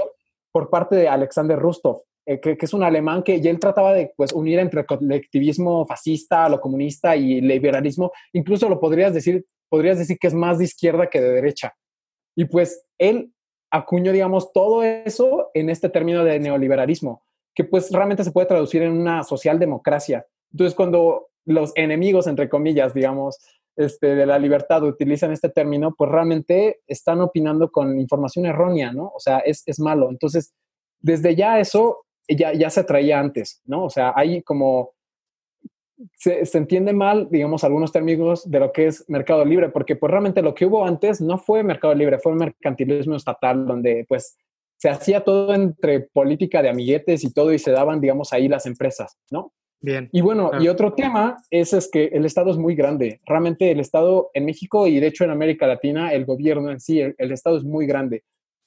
[0.53, 4.13] por parte de Alexander Rustov, eh, que, es un alemán que y él trataba de
[4.17, 8.13] pues, unir entre colectivismo fascista, lo comunista y liberalismo.
[8.33, 11.75] Incluso lo podrías decir, podrías decir que es más de izquierda que de derecha.
[12.37, 13.33] Y pues él
[13.71, 17.23] acuñó, digamos, todo eso en este término de neoliberalismo
[17.55, 20.27] que pues realmente se puede traducir en una socialdemocracia.
[20.53, 23.39] Entonces, cuando los enemigos, entre comillas, digamos,
[23.77, 29.13] este, de la libertad utilizan este término, pues realmente están opinando con información errónea, ¿no?
[29.15, 30.11] O sea, es, es malo.
[30.11, 30.55] Entonces,
[31.01, 33.85] desde ya eso ya, ya se traía antes, ¿no?
[33.85, 34.93] O sea, hay como...
[36.17, 40.11] Se, se, entiende mal, digamos, algunos términos de lo que es mercado libre, porque pues
[40.11, 44.37] realmente lo que hubo antes no fue mercado libre, fue mercantilismo estatal, donde pues
[44.79, 48.67] se hacía todo entre política de amiguetes y todo y se daban, digamos, ahí las
[48.67, 49.53] empresas, ¿no?
[49.83, 50.09] Bien.
[50.13, 53.21] Y bueno, y otro tema es, es que el Estado es muy grande.
[53.27, 57.01] Realmente el Estado en México y de hecho en América Latina, el gobierno en sí,
[57.01, 58.23] el, Estado es muy grande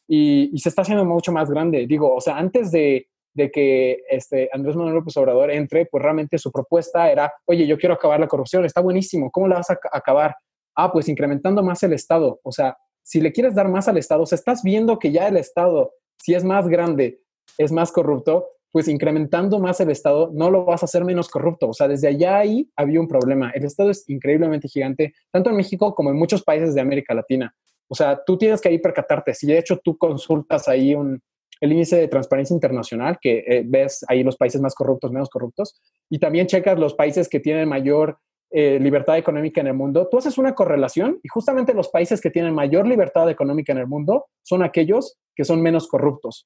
[0.07, 1.88] y, y, se está haciendo mucho más grande.
[1.88, 6.38] Digo, o sea, antes de, de que este Andrés Manuel López Obrador entre, pues realmente
[6.38, 9.80] su propuesta era, oye, yo quiero acabar la corrupción, está buenísimo, ¿cómo la vas a
[9.91, 10.36] acabar?
[10.76, 12.39] Ah, pues incrementando más el Estado.
[12.43, 15.28] O sea, si le quieres dar más al Estado, o sea, estás viendo que ya
[15.28, 15.93] el Estado
[16.26, 17.22] si es más grande,
[17.57, 21.69] es más corrupto, pues incrementando más el Estado, no lo vas a hacer menos corrupto.
[21.69, 23.49] O sea, desde allá ahí había un problema.
[23.51, 27.55] El Estado es increíblemente gigante, tanto en México como en muchos países de América Latina.
[27.88, 29.34] O sea, tú tienes que ahí percatarte.
[29.34, 31.21] Si de hecho tú consultas ahí un,
[31.61, 35.80] el índice de transparencia internacional, que eh, ves ahí los países más corruptos, menos corruptos,
[36.09, 38.19] y también checas los países que tienen mayor
[38.51, 42.30] eh, libertad económica en el mundo, tú haces una correlación y justamente los países que
[42.30, 46.45] tienen mayor libertad económica en el mundo son aquellos que son menos corruptos.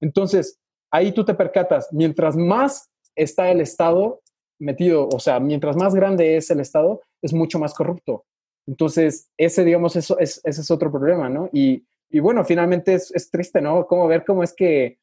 [0.00, 0.58] Entonces,
[0.90, 4.20] ahí tú te percatas, mientras más está el Estado
[4.58, 8.24] metido, o sea, mientras más grande es el Estado, es mucho más corrupto.
[8.66, 11.48] Entonces, ese, digamos, eso, es, ese es otro problema, ¿no?
[11.52, 13.86] Y, y bueno, finalmente es, es, triste, ¿no?
[13.86, 14.98] Como ver cómo es que,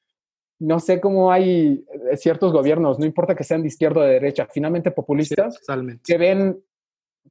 [0.60, 4.14] no sé cómo hay eh, ciertos gobiernos, no importa que sean de izquierda o de
[4.14, 5.60] derecha, finalmente populistas,
[6.04, 6.60] que ven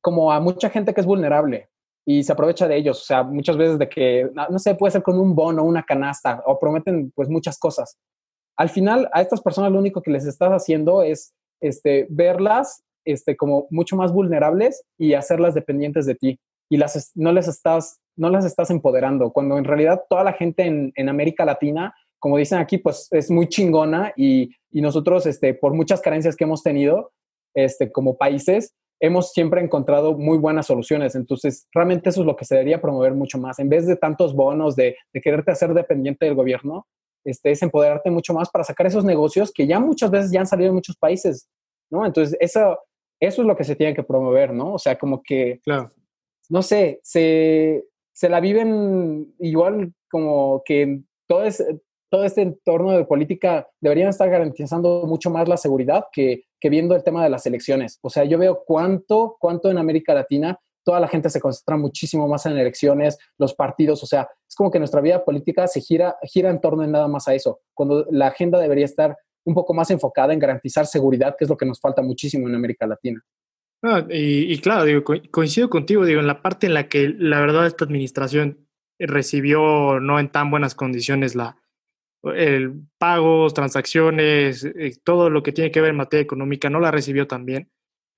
[0.00, 1.70] como a mucha gente que es vulnerable
[2.04, 3.00] y se aprovecha de ellos.
[3.02, 6.42] O sea, muchas veces de que, no sé, puede ser con un bono, una canasta,
[6.46, 7.98] o prometen pues muchas cosas
[8.56, 13.36] al final a estas personas lo único que les estás haciendo es este, verlas este,
[13.36, 16.40] como mucho más vulnerables y hacerlas dependientes de ti.
[16.68, 20.64] Y las, no, les estás, no las estás empoderando, cuando en realidad toda la gente
[20.64, 25.54] en, en América Latina, como dicen aquí, pues es muy chingona y, y, nosotros, este,
[25.54, 27.12] por muchas carencias que hemos tenido
[27.54, 31.14] este, como países, hemos siempre encontrado muy buenas soluciones.
[31.14, 33.60] Entonces, realmente eso es lo que se debería promover mucho más.
[33.60, 36.86] En vez de tantos bonos, de, de quererte hacer dependiente del gobierno,
[37.26, 40.46] este, es empoderarte mucho más para sacar esos negocios que ya muchas veces ya han
[40.46, 41.48] salido en muchos países,
[41.90, 42.06] ¿no?
[42.06, 42.78] Entonces, eso,
[43.20, 44.74] eso es lo que se tiene que promover, ¿no?
[44.74, 45.92] O sea, como que, claro.
[46.48, 51.62] no sé, se, se la viven igual como que todo, es,
[52.10, 56.94] todo este entorno de política deberían estar garantizando mucho más la seguridad que, que viendo
[56.94, 57.98] el tema de las elecciones.
[58.02, 62.28] O sea, yo veo cuánto, cuánto en América Latina toda la gente se concentra muchísimo
[62.28, 66.16] más en elecciones, los partidos, o sea, es como que nuestra vida política se gira,
[66.22, 69.74] gira en torno a nada más a eso, cuando la agenda debería estar un poco
[69.74, 73.20] más enfocada en garantizar seguridad, que es lo que nos falta muchísimo en América Latina.
[74.08, 77.84] Y, claro, digo, coincido contigo, digo, en la parte en la que la verdad esta
[77.84, 78.66] administración
[78.98, 81.56] recibió no en tan buenas condiciones la
[82.34, 86.90] el pagos, transacciones, eh, todo lo que tiene que ver en materia económica, no la
[86.90, 87.70] recibió tan bien.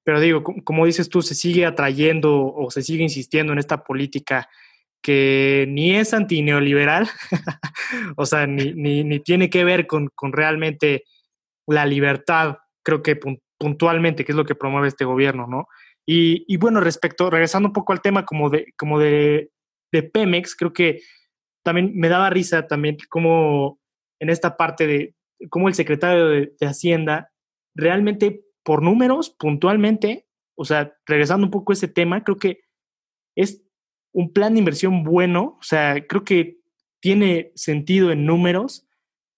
[0.09, 4.49] Pero digo, como dices tú, se sigue atrayendo o se sigue insistiendo en esta política
[5.03, 7.07] que ni es antineoliberal,
[8.17, 11.05] o sea, ni, ni, tiene que ver con, con, realmente
[11.67, 13.21] la libertad, creo que
[13.59, 15.69] puntualmente, que es lo que promueve este gobierno, ¿no?
[16.07, 19.51] Y, y bueno, respecto, regresando un poco al tema como de, como de,
[19.93, 21.03] de Pemex, creo que
[21.63, 23.79] también me daba risa también como
[24.21, 25.15] en esta parte de
[25.51, 27.31] cómo el secretario de, de Hacienda
[27.75, 32.61] realmente por números, puntualmente, o sea, regresando un poco a ese tema, creo que
[33.35, 33.63] es
[34.13, 36.59] un plan de inversión bueno, o sea, creo que
[37.01, 38.87] tiene sentido en números,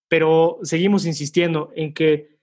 [0.08, 2.40] pero seguimos insistiendo en que,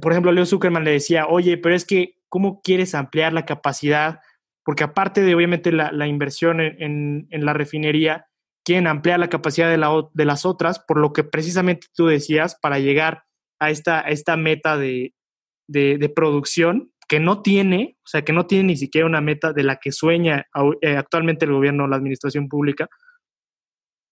[0.00, 4.20] por ejemplo, Leo Zuckerman le decía, oye, pero es que, ¿cómo quieres ampliar la capacidad?
[4.64, 8.28] Porque aparte de, obviamente, la, inversión en, la refinería,
[8.64, 9.76] quieren ampliar la capacidad de,
[10.14, 13.24] de, las otras, por lo que precisamente tú decías, para llegar
[13.58, 15.12] a esta, a esta meta de,
[15.70, 19.64] de, producción que no tiene, o sea, que no tiene ni siquiera una meta de
[19.64, 20.46] la que sueña
[20.80, 22.88] eh, actualmente el gobierno, la administración pública,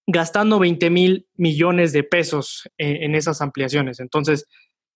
[0.06, 4.00] gastando 20 mil millones de pesos en, esas ampliaciones.
[4.00, 4.46] Entonces,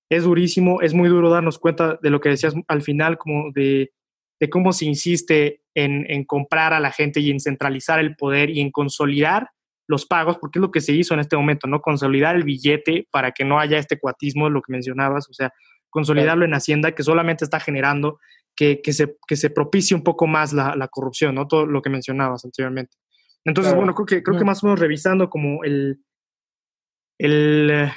[0.09, 3.93] es durísimo, es muy duro darnos cuenta de lo que decías al final, como de,
[4.41, 8.51] de cómo se insiste en, en, comprar a la gente y en centralizar el poder
[8.51, 9.51] y en consolidar
[9.87, 11.81] los pagos, porque es lo que se hizo en este momento, ¿no?
[11.81, 15.53] Consolidar el billete para que no haya este cuatismo, lo que mencionabas, o sea,
[15.93, 18.19] consolidarlo en Hacienda, que solamente está generando
[18.57, 21.47] que, que, se, que se propicie un poco más la, la, corrupción, ¿no?
[21.47, 22.97] Todo lo que mencionabas anteriormente.
[23.45, 26.01] Entonces, bueno, creo que, creo que más o menos revisando como el,
[27.19, 27.91] el,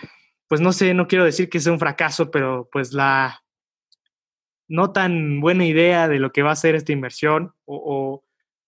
[0.48, 3.42] pues no sé, no quiero decir que sea un fracaso, pero pues la
[4.68, 8.24] no tan buena idea de lo que va a ser esta inversión o,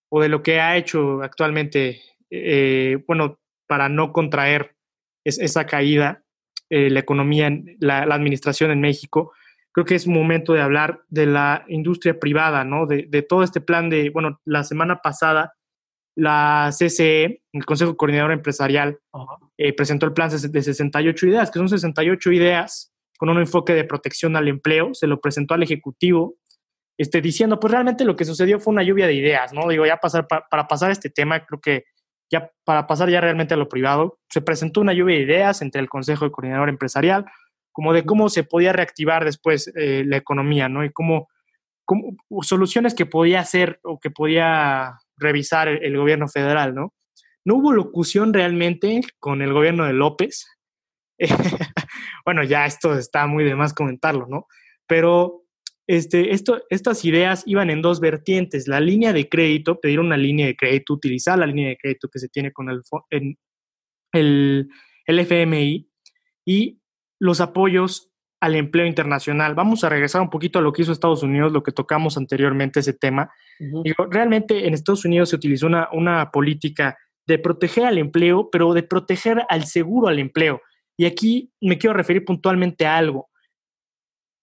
[0.08, 2.00] o, de lo que ha hecho actualmente,
[2.30, 4.76] eh, bueno, para no contraer
[5.24, 6.22] esa caída,
[6.70, 7.50] eh, la economía,
[7.80, 9.32] la, la, administración en México,
[9.72, 12.86] creo que es un momento de hablar de la industria privada, ¿no?
[12.86, 15.54] De, de todo este plan de, bueno, la semana pasada
[16.18, 18.98] la CCE, el Consejo Coordinador Empresarial,
[19.56, 23.84] eh, presentó el plan de 68 ideas, que son 68 ideas con un enfoque de
[23.84, 26.34] protección al empleo, se lo presentó al Ejecutivo,
[26.98, 29.68] este, diciendo, pues realmente lo que sucedió fue una lluvia de ideas, ¿no?
[29.68, 31.84] Digo, ya pasar, para pasar este tema, creo que
[32.30, 35.80] ya para pasar ya realmente a lo privado, se presentó una lluvia de ideas entre
[35.80, 37.26] el Consejo de Coordinador Empresarial,
[37.72, 40.84] como de cómo se podía reactivar después eh, la economía, ¿no?
[40.84, 41.28] Y cómo,
[41.84, 46.92] cómo, soluciones que podía hacer o que podía revisar el, gobierno federal, ¿no?
[47.44, 50.46] No hubo locución realmente con el gobierno de López.
[52.24, 54.46] bueno, ya esto está muy de más comentarlo, ¿no?
[54.86, 55.44] Pero
[55.88, 58.68] este, esto, estas ideas iban en dos vertientes.
[58.68, 62.18] La línea de crédito, pedir una línea de crédito, utilizar la línea de crédito que
[62.18, 62.82] se tiene con el,
[64.12, 64.68] el,
[65.06, 65.90] el FMI
[66.44, 66.82] y
[67.18, 69.54] los apoyos al empleo internacional.
[69.54, 72.80] Vamos a regresar un poquito a lo que hizo Estados Unidos, lo que tocamos anteriormente,
[72.80, 73.32] ese tema.
[74.10, 78.82] realmente en Estados Unidos se utilizó una, una política de proteger al empleo, pero de
[78.82, 80.60] proteger al seguro al empleo.
[80.98, 83.27] Y aquí me quiero referir puntualmente a algo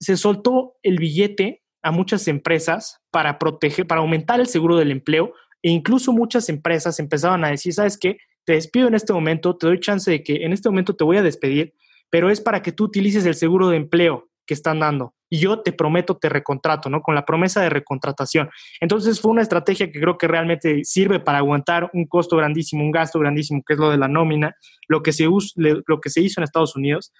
[0.05, 5.33] se soltó el billete a muchas empresas para proteger, para aumentar el seguro del empleo
[5.63, 8.17] e incluso muchas empresas empezaban a decir, ¿sabes qué?
[8.45, 11.17] Te despido en este momento, te doy chance de que en este momento te voy
[11.17, 11.73] a despedir,
[12.11, 15.15] pero es para que tú utilices el seguro de empleo que están dando.
[15.27, 17.01] Y yo te prometo, te recontrato, ¿no?
[17.01, 18.49] Con la promesa de recontratación.
[18.79, 22.91] Entonces fue una estrategia que creo que realmente sirve para aguantar un costo grandísimo, un
[22.91, 24.55] gasto grandísimo, que es lo de la nómina,
[24.87, 27.11] lo que se, lo que se hizo en Estados Unidos.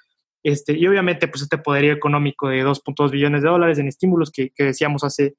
[0.46, 4.52] Este, y obviamente, pues este poderío económico de 2.2 billones de dólares en estímulos que,
[4.52, 5.34] que, decíamos hace,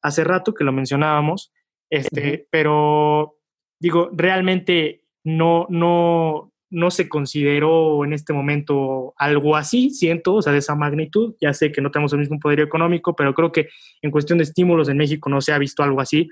[0.00, 1.52] hace rato, que lo mencionábamos,
[1.90, 3.36] este, pero
[3.78, 10.54] digo, realmente no, no, no se consideró en este momento algo así, siento, o sea,
[10.54, 11.34] de esa magnitud.
[11.38, 13.68] Ya sé que no tenemos el mismo poder económico, pero creo que
[14.00, 16.30] en cuestión de estímulos en México no se ha visto algo así.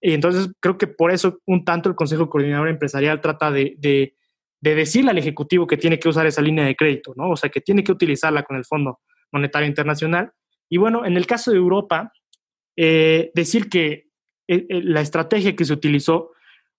[0.00, 4.14] Y entonces creo que por eso un tanto el Consejo Coordinador Empresarial trata de, de
[4.64, 7.28] de decirle al Ejecutivo que tiene que usar esa línea de crédito, ¿no?
[7.28, 9.00] O sea, que tiene que utilizarla con el Fondo
[9.30, 10.32] Monetario Internacional.
[10.70, 12.10] Y bueno, en el caso de Europa,
[12.74, 14.08] eh, decir que
[14.48, 16.30] eh, eh, la estrategia que se utilizó,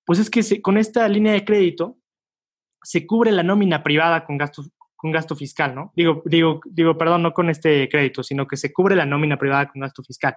[0.03, 1.99] pues es que con esta línea de crédito
[2.81, 4.63] se cubre la nómina privada con gasto,
[4.95, 5.93] con gasto fiscal, ¿no?
[5.95, 9.69] Digo, digo, digo, perdón, no con este crédito, sino que se cubre la nómina privada
[9.69, 10.35] con gasto fiscal.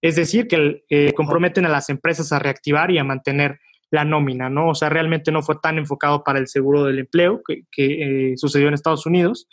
[0.00, 3.60] Es decir, que comprometen a las empresas a reactivar y a mantener
[3.90, 4.70] la nómina, ¿no?
[4.70, 8.68] O sea, realmente no fue tan enfocado para el seguro del empleo que, eh, sucedió
[8.68, 9.48] en Estados Unidos.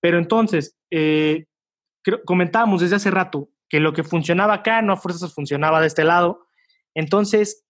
[0.00, 1.46] Pero entonces, eh,
[2.24, 6.04] comentábamos desde hace rato que lo que funcionaba acá no a fuerzas funcionaba de este
[6.04, 6.46] lado.
[6.94, 7.64] Entonces,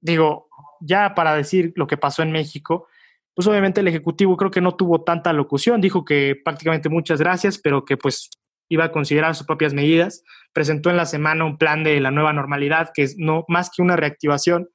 [0.00, 0.48] digo,
[0.80, 2.88] ya para decir lo que pasó en México,
[3.34, 7.58] pues obviamente el Ejecutivo creo que no tuvo tanta locución, dijo que prácticamente muchas gracias,
[7.58, 8.30] pero que pues
[8.68, 10.22] iba a considerar sus propias medidas.
[10.52, 13.82] Presentó en la semana un plan de la nueva normalidad, que es no más que
[13.82, 14.68] una reactivación,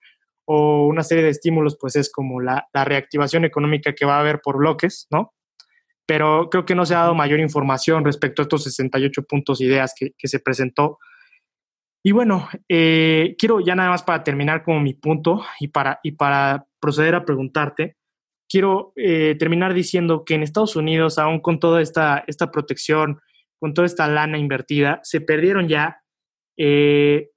[0.52, 4.42] o una serie de estímulos, pues es como la, reactivación económica que va a haber
[4.42, 5.36] por bloques, ¿no?
[6.08, 9.94] Pero creo que no se ha dado mayor información respecto a estos 68 puntos, ideas
[9.96, 10.98] que, se presentó.
[12.04, 16.14] Y bueno, eh, quiero ya nada más para terminar como mi punto y para, y
[16.14, 17.98] para proceder a preguntarte,
[18.50, 23.20] quiero eh, terminar diciendo que en Estados Unidos, aún con toda esta, esta protección,
[23.60, 26.02] con toda esta lana invertida, se perdieron ya
[26.58, 27.30] eh,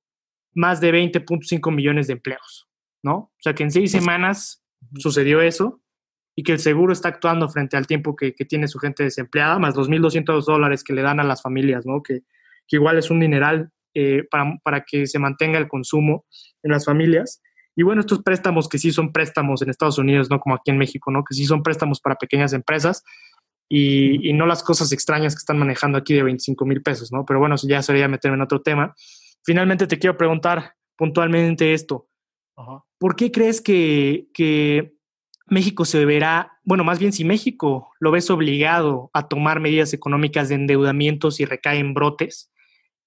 [0.55, 2.72] más de 20.5 millones de empleos.
[3.03, 3.15] ¿No?
[3.15, 4.63] O sea, que en seis semanas
[4.97, 5.81] sucedió eso
[6.35, 9.77] y que el seguro está actuando frente al tiempo que, tiene su gente desempleada, más
[9.77, 12.03] los 1.200 dólares que le dan a las familias, ¿no?
[12.03, 12.23] Que,
[12.69, 16.25] igual es un mineral eh, para, que se mantenga el consumo
[16.63, 17.43] en las familias.
[17.77, 20.79] Y bueno, estos préstamos que sí son préstamos en Estados Unidos, no como aquí en
[20.79, 21.23] México, ¿no?
[21.23, 23.03] Que sí son préstamos para pequeñas empresas
[23.69, 27.27] y, y no las cosas extrañas que están manejando aquí de 25 mil pesos, ¿no?
[27.27, 28.95] Pero bueno, ya sería meterme en otro tema.
[29.45, 32.09] Finalmente te quiero preguntar puntualmente esto.
[32.99, 34.93] ¿Por qué crees que,
[35.49, 40.49] México se verá, bueno, más bien si México lo ves obligado a tomar medidas económicas
[40.49, 42.51] de endeudamientos y recae en brotes,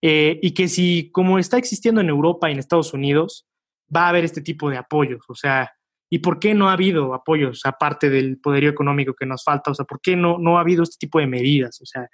[0.01, 3.47] eh, y que si, como está existiendo en Europa y en Estados Unidos,
[3.93, 5.71] va a haber este tipo de apoyos, o sea,
[6.09, 9.71] ¿y por qué no ha habido apoyos aparte del poderío económico que nos falta?
[9.71, 11.81] O sea, ¿por qué no, no ha habido este tipo de medidas?
[11.81, 12.07] O sea,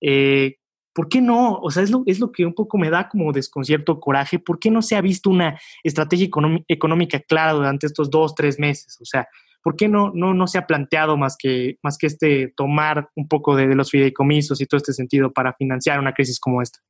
[0.00, 0.56] eh,
[0.94, 1.58] ¿Por qué no?
[1.58, 4.38] O sea, es lo, es lo que un poco me da como desconcierto, coraje.
[4.38, 6.28] ¿Por qué no se ha visto una estrategia
[6.68, 8.98] económica clara durante estos dos, tres meses?
[9.00, 9.26] O sea,
[9.62, 13.26] ¿por qué no, no, no se ha planteado más que, más que este tomar un
[13.28, 16.80] poco de, los fideicomisos y todo este sentido para financiar una crisis como esta?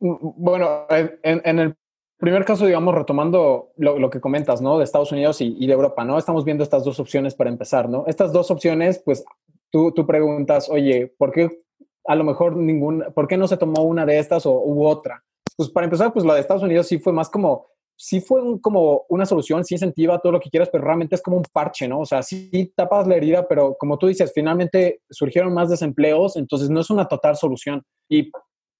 [0.00, 1.76] Mm, mm, bueno, en, el
[2.18, 4.78] primer caso, digamos, retomando lo, que comentas, ¿no?
[4.78, 6.18] De Estados Unidos y, y, de Europa, ¿no?
[6.18, 8.04] Estamos viendo estas dos opciones para empezar, ¿no?
[8.08, 9.24] Estas dos opciones, pues
[9.70, 11.65] tú, tú preguntas, oye, ¿por qué
[12.06, 15.22] a lo mejor ninguna, ¿por qué no se tomó una de estas o u otra?
[15.56, 19.06] Pues para empezar, pues la de Estados Unidos sí fue más como, sí fue como
[19.08, 22.00] una solución, sí incentiva todo lo que quieras, pero realmente es como un parche, ¿no?
[22.00, 26.68] O sea, sí tapas la herida, pero como tú dices, finalmente surgieron más desempleos, entonces
[26.68, 27.82] no es una total solución.
[28.08, 28.30] Y,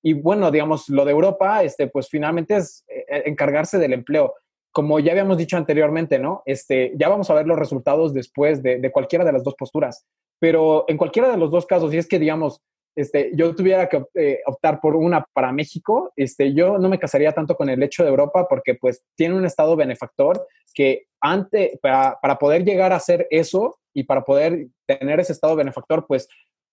[0.03, 4.35] y bueno, digamos, lo de Europa, este, pues finalmente es eh, encargarse del empleo.
[4.71, 6.43] Como ya habíamos dicho anteriormente, ¿no?
[6.45, 10.05] Este, ya vamos a ver los resultados después de, de cualquiera de las dos posturas.
[10.39, 12.61] Pero en cualquiera de los dos casos, si es que, digamos,
[12.97, 17.33] este, yo tuviera que eh, optar por una para México, este, yo no me casaría
[17.33, 22.19] tanto con el hecho de Europa porque pues tiene un estado benefactor que ante, para,
[22.21, 26.29] para poder llegar a hacer eso y para poder tener ese estado benefactor, pues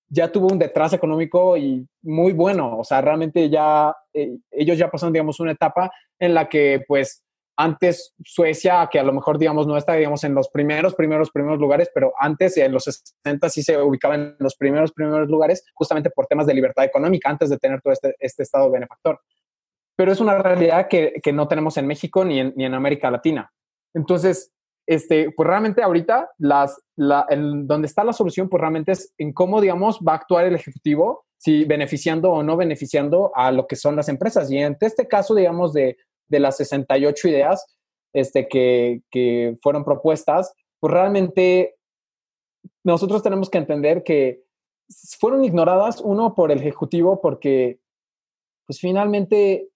[0.10, 2.78] ya tuvo un detrás económico y muy bueno.
[2.78, 7.23] O sea, realmente ya eh, ellos ya pasaron, digamos, una etapa en la que, pues,
[7.56, 11.60] antes Suecia, que a lo mejor, digamos, no está, digamos, en los primeros, primeros, primeros
[11.60, 16.10] lugares, pero antes, en los 60, sí se ubicaba en los primeros, primeros lugares, justamente
[16.10, 19.20] por temas de libertad económica, antes de tener todo este, este estado benefactor.
[19.96, 23.12] Pero es una realidad que, que no tenemos en México ni en, ni en América
[23.12, 23.52] Latina.
[23.94, 24.52] Entonces,
[24.86, 29.32] este, pues realmente ahorita las, la, el, donde está la solución, pues realmente es en
[29.32, 33.76] cómo, digamos, va a actuar el ejecutivo, si beneficiando o no beneficiando a lo que
[33.76, 34.50] son las empresas.
[34.52, 35.98] Y en este caso, digamos, de,
[36.28, 37.66] de las 68 ideas
[38.14, 41.76] este, que, que fueron propuestas, pues realmente
[42.84, 44.44] nosotros tenemos que entender que
[45.20, 47.80] fueron ignoradas, uno, por el ejecutivo, porque
[48.66, 49.70] pues finalmente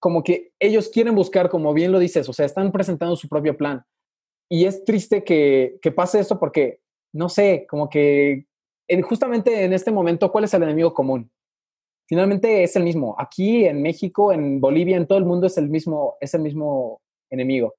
[0.00, 3.56] como que ellos quieren buscar, como bien lo dices, o sea, están presentando su propio
[3.56, 3.84] plan
[4.48, 6.80] y es triste que, que, pase esto porque,
[7.12, 8.46] no sé, como que
[8.88, 11.30] en, justamente en este momento, ¿cuál es el enemigo común?
[12.06, 13.14] Finalmente es el mismo.
[13.18, 17.00] Aquí en México, en Bolivia, en todo el mundo es el mismo, es el mismo
[17.30, 17.74] enemigo.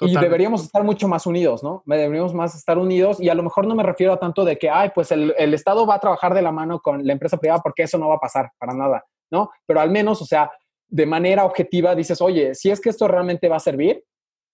[0.00, 1.82] Y deberíamos estar mucho más unidos, ¿no?
[1.86, 4.68] Deberíamos más estar unidos y a lo mejor no me refiero a tanto de que,
[4.68, 7.62] ay, pues el, el Estado va a trabajar de la mano con la empresa privada
[7.62, 9.50] porque eso no va a pasar para nada, ¿no?
[9.64, 10.50] Pero al menos, o sea,
[10.88, 14.04] de manera objetiva dices, oye, si es que esto realmente va a servir,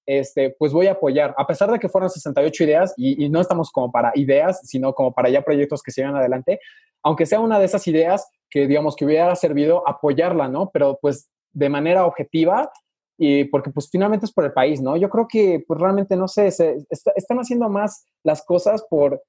[0.07, 3.71] este, pues voy a apoyar, a pesar de que fueron 68 ideas y, no estamos
[3.71, 6.61] como para ideas, sino como para ya proyectos que sigan adelante,
[7.03, 10.71] aunque sea una de esas ideas que digamos que hubiera servido apoyarla, ¿no?
[10.71, 12.71] Pero pues de manera objetiva
[13.19, 14.97] y porque pues finalmente es por el país, ¿no?
[14.97, 19.23] Yo creo que pues realmente, no sé, se, están haciendo más las cosas por,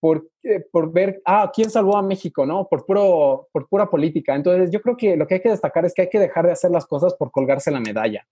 [0.00, 2.68] por, eh, por ver, ah, ¿quién salvó a México, no?
[2.68, 4.34] Por, puro, por pura política.
[4.34, 6.52] Entonces yo creo que lo que hay que destacar es que hay que dejar de
[6.52, 8.26] hacer las cosas por colgarse la medalla.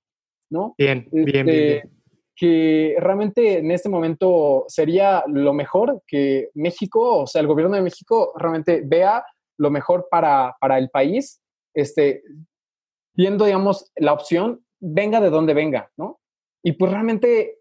[0.55, 0.75] ¿No?
[0.79, 1.91] Bien, bien, bien, este,
[2.35, 7.83] Que realmente en este momento sería lo mejor que México, o sea, el gobierno de
[7.83, 9.25] México realmente vea
[9.59, 11.43] lo mejor para, para el país,
[11.75, 12.23] este,
[13.15, 16.21] viendo, digamos, la opción, venga de donde venga, ¿no?
[16.63, 17.59] Y pues realmente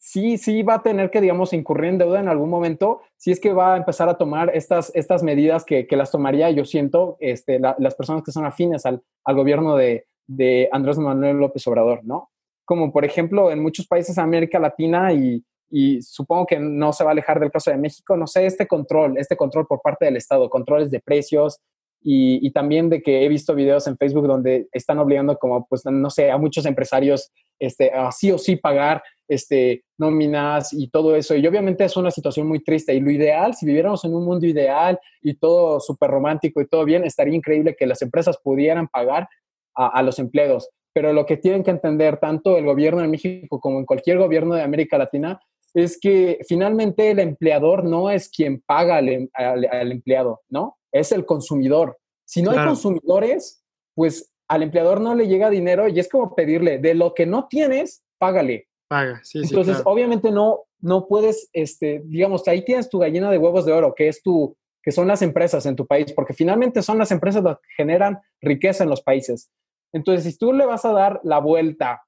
[0.00, 3.40] sí, sí va a tener que, digamos, incurrir en deuda en algún momento, si es
[3.40, 7.16] que va a empezar a tomar estas, estas medidas que, que las tomaría, yo siento,
[7.20, 12.04] este, las personas que son afines al, al gobierno de, de Andrés Manuel López Obrador,
[12.04, 12.30] ¿no?
[12.64, 15.42] Como por ejemplo en muchos países de América Latina y,
[16.02, 19.18] supongo que no se va a alejar del caso de México, no sé, este control,
[19.18, 21.58] este control por parte del Estado, controles de precios
[22.00, 26.10] y, también de que he visto videos en Facebook donde están obligando como, pues, no
[26.10, 31.34] sé, a muchos empresarios este, a sí o sí pagar este, nóminas y todo eso.
[31.34, 32.94] Y obviamente es una situación muy triste.
[32.94, 36.84] Y lo ideal, si viviéramos en un mundo ideal y todo súper romántico y todo
[36.84, 39.28] bien, estaría increíble que las empresas pudieran pagar
[39.74, 40.68] a, los empleados.
[40.92, 44.54] Pero lo que tienen que entender tanto el gobierno de México como en cualquier gobierno
[44.54, 45.40] de América Latina
[45.74, 49.28] es que finalmente el empleador no es quien paga al, em,
[49.90, 50.78] empleado, ¿no?
[50.92, 51.98] Es el consumidor.
[52.24, 53.64] Si no hay consumidores,
[53.94, 57.48] pues al empleador no le llega dinero y es como pedirle, de lo que no
[57.48, 58.68] tienes, págale.
[58.88, 63.64] Paga, sí, Entonces, obviamente no, no puedes, este, digamos, ahí tienes tu gallina de huevos
[63.64, 66.98] de oro, que es tu, que son las empresas en tu país, porque finalmente son
[66.98, 69.50] las empresas las que generan riqueza en los países.
[69.94, 72.02] Entonces, si tú le vas a dar la vuelta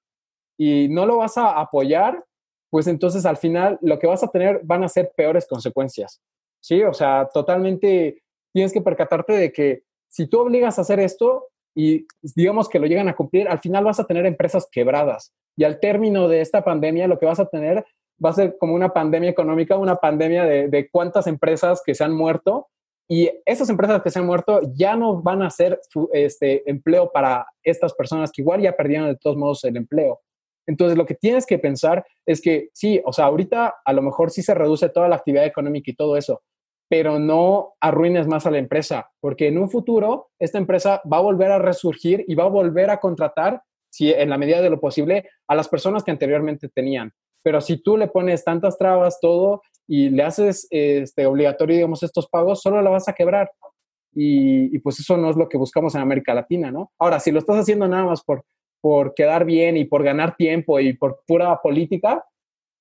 [0.59, 2.24] y no lo vas a apoyar,
[2.68, 6.20] pues entonces al final lo que vas a tener van a ser peores consecuencias.
[6.61, 8.22] Sí, o sea, totalmente
[8.53, 12.87] tienes que percatarte de que si tú obligas a hacer esto y digamos que lo
[12.87, 15.32] llegan a cumplir, al final vas a tener empresas quebradas.
[15.57, 17.87] Y al término de esta pandemia, lo que vas a tener
[18.22, 22.03] va a ser como una pandemia económica, una pandemia de, de cuántas empresas que se
[22.03, 22.68] han muerto
[23.09, 25.80] y esas empresas que se han muerto ya no van a ser
[26.12, 30.20] este, empleo para estas personas que igual ya perdieron de todos modos el empleo.
[30.66, 34.32] Entonces, lo que tienes que pensar es que sí, o sea, ahorita a lo mejor
[34.32, 36.42] sí se reduce toda la actividad económica y todo eso,
[36.88, 41.22] pero no arruines más a la empresa, porque en un futuro esta empresa va a
[41.22, 44.80] volver a resurgir y va a volver a contratar, si en la medida de lo
[44.80, 47.12] posible, a las personas que anteriormente tenían.
[47.44, 52.28] Pero si tú le pones tantas trabas, todo, y le haces este, obligatorio, digamos, estos
[52.28, 53.51] pagos, solo la vas a quebrar.
[54.18, 56.91] Y, pues eso no es lo que buscamos en América Latina, ¿no?
[56.99, 58.45] Ahora, si lo estás haciendo nada más por,
[58.80, 62.24] por quedar bien y por ganar tiempo y por pura política,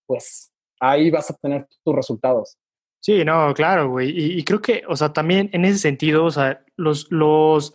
[0.08, 2.58] pues ahí vas a tener tus resultados.
[3.01, 4.12] Sí, no, claro, güey.
[4.16, 7.74] Y, creo que, o sea, también en ese sentido, o sea, los, los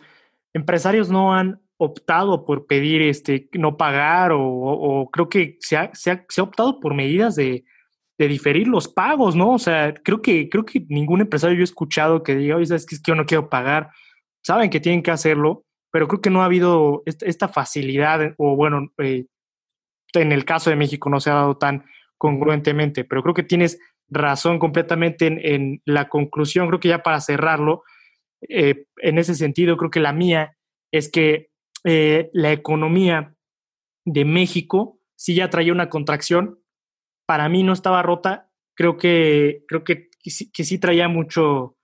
[0.53, 6.11] empresarios no han optado por pedir este no pagar o, creo que se ha, se
[6.11, 7.63] ha, optado por medidas de,
[8.21, 9.53] de diferir los pagos, ¿no?
[9.53, 12.85] O sea, creo que, creo que ningún empresario yo he escuchado que diga, oye, ¿sabes
[12.85, 13.89] que Es que yo no quiero pagar.
[14.43, 18.91] Saben que tienen que hacerlo, pero creo que no ha habido esta, facilidad, o bueno,
[18.99, 19.25] eh,
[20.13, 21.85] en el caso de México no se ha dado tan
[22.19, 26.67] congruentemente, pero creo que tienes razón completamente en, la conclusión.
[26.67, 27.81] Creo que ya para cerrarlo,
[28.47, 30.55] eh, en ese sentido, creo que la mía
[30.91, 31.49] es que
[31.85, 33.33] eh, la economía
[34.05, 36.60] de México sí ya traía una contracción.
[37.25, 38.49] Para mí no estaba rota.
[38.75, 41.77] Creo que, creo que, que, sí, traía mucho,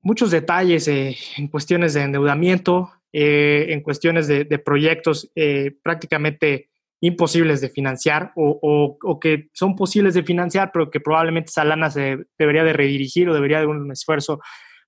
[0.00, 5.32] muchos detalles eh, en cuestiones de endeudamiento, en cuestiones de, proyectos
[5.82, 6.68] prácticamente
[7.00, 11.90] imposibles de financiar o, o, que son posibles de financiar, pero que probablemente esa lana
[11.90, 14.40] se debería de redirigir o debería de un esfuerzo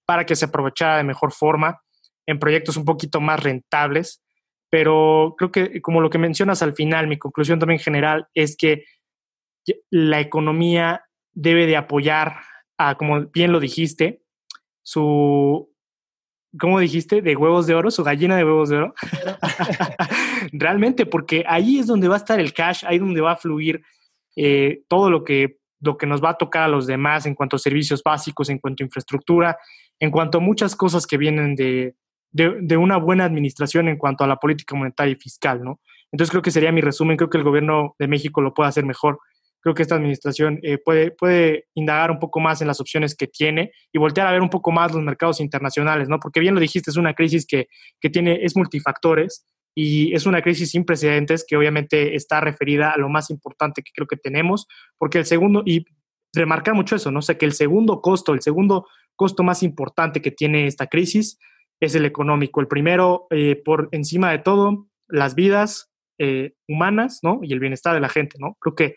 [0.07, 1.81] para que se aprovechara de mejor forma
[2.27, 4.23] en proyectos un poquito más rentables.
[4.71, 8.85] Pero creo que como lo que mencionas al final, mi conclusión también general es que
[9.91, 12.37] la economía debe de apoyar
[12.77, 14.23] a, como bien lo dijiste,
[14.83, 15.71] su,
[16.59, 17.23] ¿cómo dijiste?
[17.23, 18.95] De huevos de oro, su gallina de huevos de oro.
[20.53, 23.37] Realmente, porque ahí es donde va a estar el cash, ahí es donde va a
[23.37, 23.83] fluir
[24.37, 27.57] eh, todo lo que, lo que nos va a tocar a los demás en cuanto
[27.57, 29.59] a servicios básicos, en cuanto a infraestructura,
[29.99, 31.95] en cuanto a muchas cosas que vienen de,
[32.31, 35.81] de, una buena administración en cuanto a la política monetaria y fiscal, ¿no?
[36.13, 38.85] Entonces creo que sería mi resumen, creo que el gobierno de México lo puede hacer
[38.85, 39.19] mejor
[39.69, 43.27] creo que esta administración eh, puede, puede indagar un poco más en las opciones que
[43.27, 46.19] tiene y voltear a ver un poco más los mercados internacionales, ¿no?
[46.19, 47.69] Porque bien lo dijiste, es una crisis que,
[48.01, 52.97] que tiene, es multifactores y es una crisis sin precedentes que obviamente está referida a
[52.97, 54.67] lo más importante que creo que tenemos,
[54.97, 55.85] porque el segundo, y
[56.33, 57.19] remarcar mucho eso, ¿no?
[57.19, 61.39] O sea, que el segundo costo, el segundo costo más importante que tiene esta crisis
[61.79, 62.63] es el económico.
[62.63, 67.41] El primero, eh, por encima de todo, las vidas eh, humanas, ¿no?
[67.43, 68.57] Y el bienestar de la gente, ¿no?
[68.61, 68.97] Creo que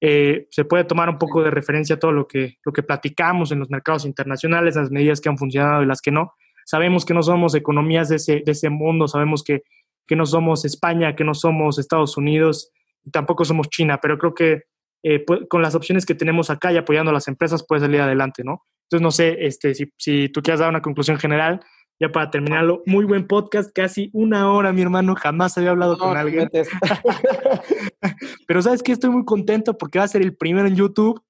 [0.00, 3.52] eh, se puede tomar un poco de referencia a todo lo que, lo que platicamos
[3.52, 6.34] en los mercados internacionales, las medidas que han funcionado y las que no.
[6.64, 9.62] Sabemos que no somos economías de ese, de ese mundo, sabemos que,
[10.06, 12.72] que no somos España, que no somos Estados Unidos,
[13.04, 14.62] y tampoco somos China, pero creo que
[15.02, 18.42] eh, con las opciones que tenemos acá y apoyando a las empresas puede salir adelante,
[18.44, 18.64] ¿no?
[18.86, 21.60] Entonces, no sé este, si, si tú quieres dar una conclusión general
[21.98, 26.16] ya para terminarlo, muy buen podcast, casi una hora, mi hermano, jamás había hablado con
[26.16, 26.50] alguien.
[28.46, 31.22] Pero sabes que estoy muy contento porque va a ser el primero en YouTube.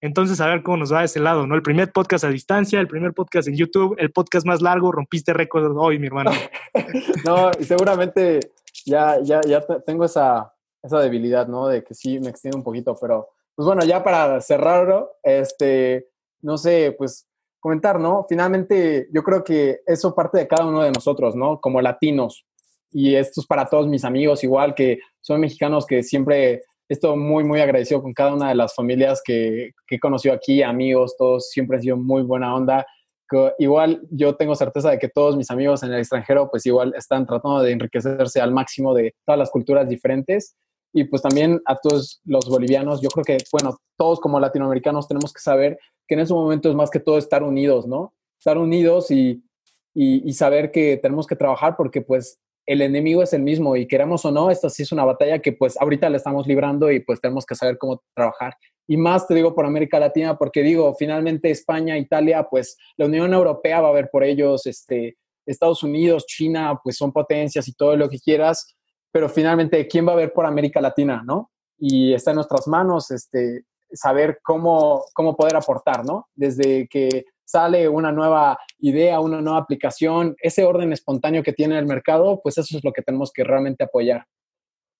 [0.00, 1.54] Entonces, a ver cómo nos va de ese lado, ¿no?
[1.54, 5.32] El primer podcast a distancia, el primer podcast en YouTube, el podcast más largo, rompiste
[5.32, 6.30] récord hoy, mi hermano.
[7.24, 8.40] no, y seguramente
[8.86, 10.52] ya, ya, ya tengo esa,
[10.82, 11.68] esa debilidad, ¿no?
[11.68, 16.08] De que sí me extiendo un poquito, pero pues bueno, ya para cerrarlo, este,
[16.42, 17.27] no sé, pues
[17.60, 18.26] comentar, ¿no?
[18.28, 21.60] Finalmente, yo creo que eso parte de cada uno de nosotros, ¿no?
[21.60, 22.44] Como latinos.
[22.90, 27.44] Y esto es para todos mis amigos, igual que son mexicanos que siempre estoy muy,
[27.44, 31.50] muy agradecido con cada una de las familias que, que he conocido aquí, amigos, todos
[31.50, 32.86] siempre han sido muy buena onda.
[33.58, 37.26] igual yo tengo certeza de que todos mis amigos en el extranjero, pues igual están
[37.26, 40.56] tratando de enriquecerse al máximo de todas las culturas diferentes
[40.92, 45.32] y pues también a todos los bolivianos, yo creo que, bueno, todos como latinoamericanos tenemos
[45.32, 48.14] que saber que en ese momento es más que todo estar unidos, ¿no?
[48.38, 49.42] Estar unidos y,
[49.94, 54.24] y, saber que tenemos que trabajar porque pues el enemigo es el mismo y queramos
[54.24, 57.20] o no, esta sí es una batalla que pues ahorita la estamos librando y pues
[57.20, 58.54] tenemos que saber cómo trabajar.
[58.86, 63.34] Y más te digo por América Latina porque digo, finalmente España, Italia, pues la Unión
[63.34, 67.96] Europea va a ver por ellos, este, Estados Unidos, China, pues son potencias y todo
[67.96, 68.76] lo que quieras,
[69.12, 71.50] pero finalmente, ¿quién va a ver por América Latina, no?
[71.78, 76.28] Y está en nuestras manos este, saber cómo, cómo poder aportar, ¿no?
[76.34, 81.86] Desde que sale una nueva idea, una nueva aplicación, ese orden espontáneo que tiene el
[81.86, 84.26] mercado, pues eso es lo que tenemos que realmente apoyar.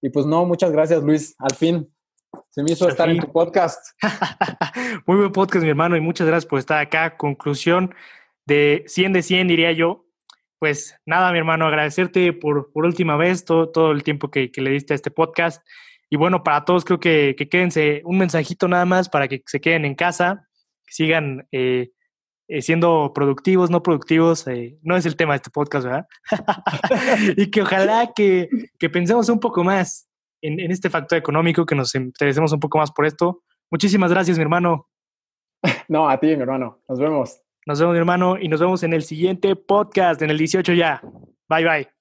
[0.00, 1.92] Y pues no, muchas gracias Luis, al fin.
[2.50, 3.92] Se me hizo estar en tu podcast.
[5.06, 7.16] Muy buen podcast, mi hermano, y muchas gracias por estar acá.
[7.16, 7.94] Conclusión
[8.46, 10.07] de 100 de 100, diría yo
[10.58, 14.70] pues nada, mi hermano, agradecerte por, por última vez todo, todo el tiempo que, le
[14.70, 15.64] diste a este podcast.
[16.10, 19.84] Y bueno, para todos creo que, quédense un mensajito nada más para que se queden
[19.84, 20.48] en casa,
[20.86, 21.90] que sigan eh,
[22.48, 24.46] eh, siendo productivos, no productivos.
[24.48, 26.06] Eh, no es el tema de este podcast, ¿verdad?
[27.36, 28.48] y que ojalá que,
[28.78, 30.08] que, pensemos un poco más
[30.40, 33.42] en, en este factor económico, que nos interesemos un poco más por esto.
[33.70, 34.88] Muchísimas gracias, mi hermano.
[35.88, 36.80] No, a ti, mi hermano.
[36.88, 37.47] Nos vemos.
[37.68, 41.02] Nos vemos, mi hermano, y nos vemos en el siguiente podcast, en el 18 ya.
[41.50, 41.97] Bye, bye.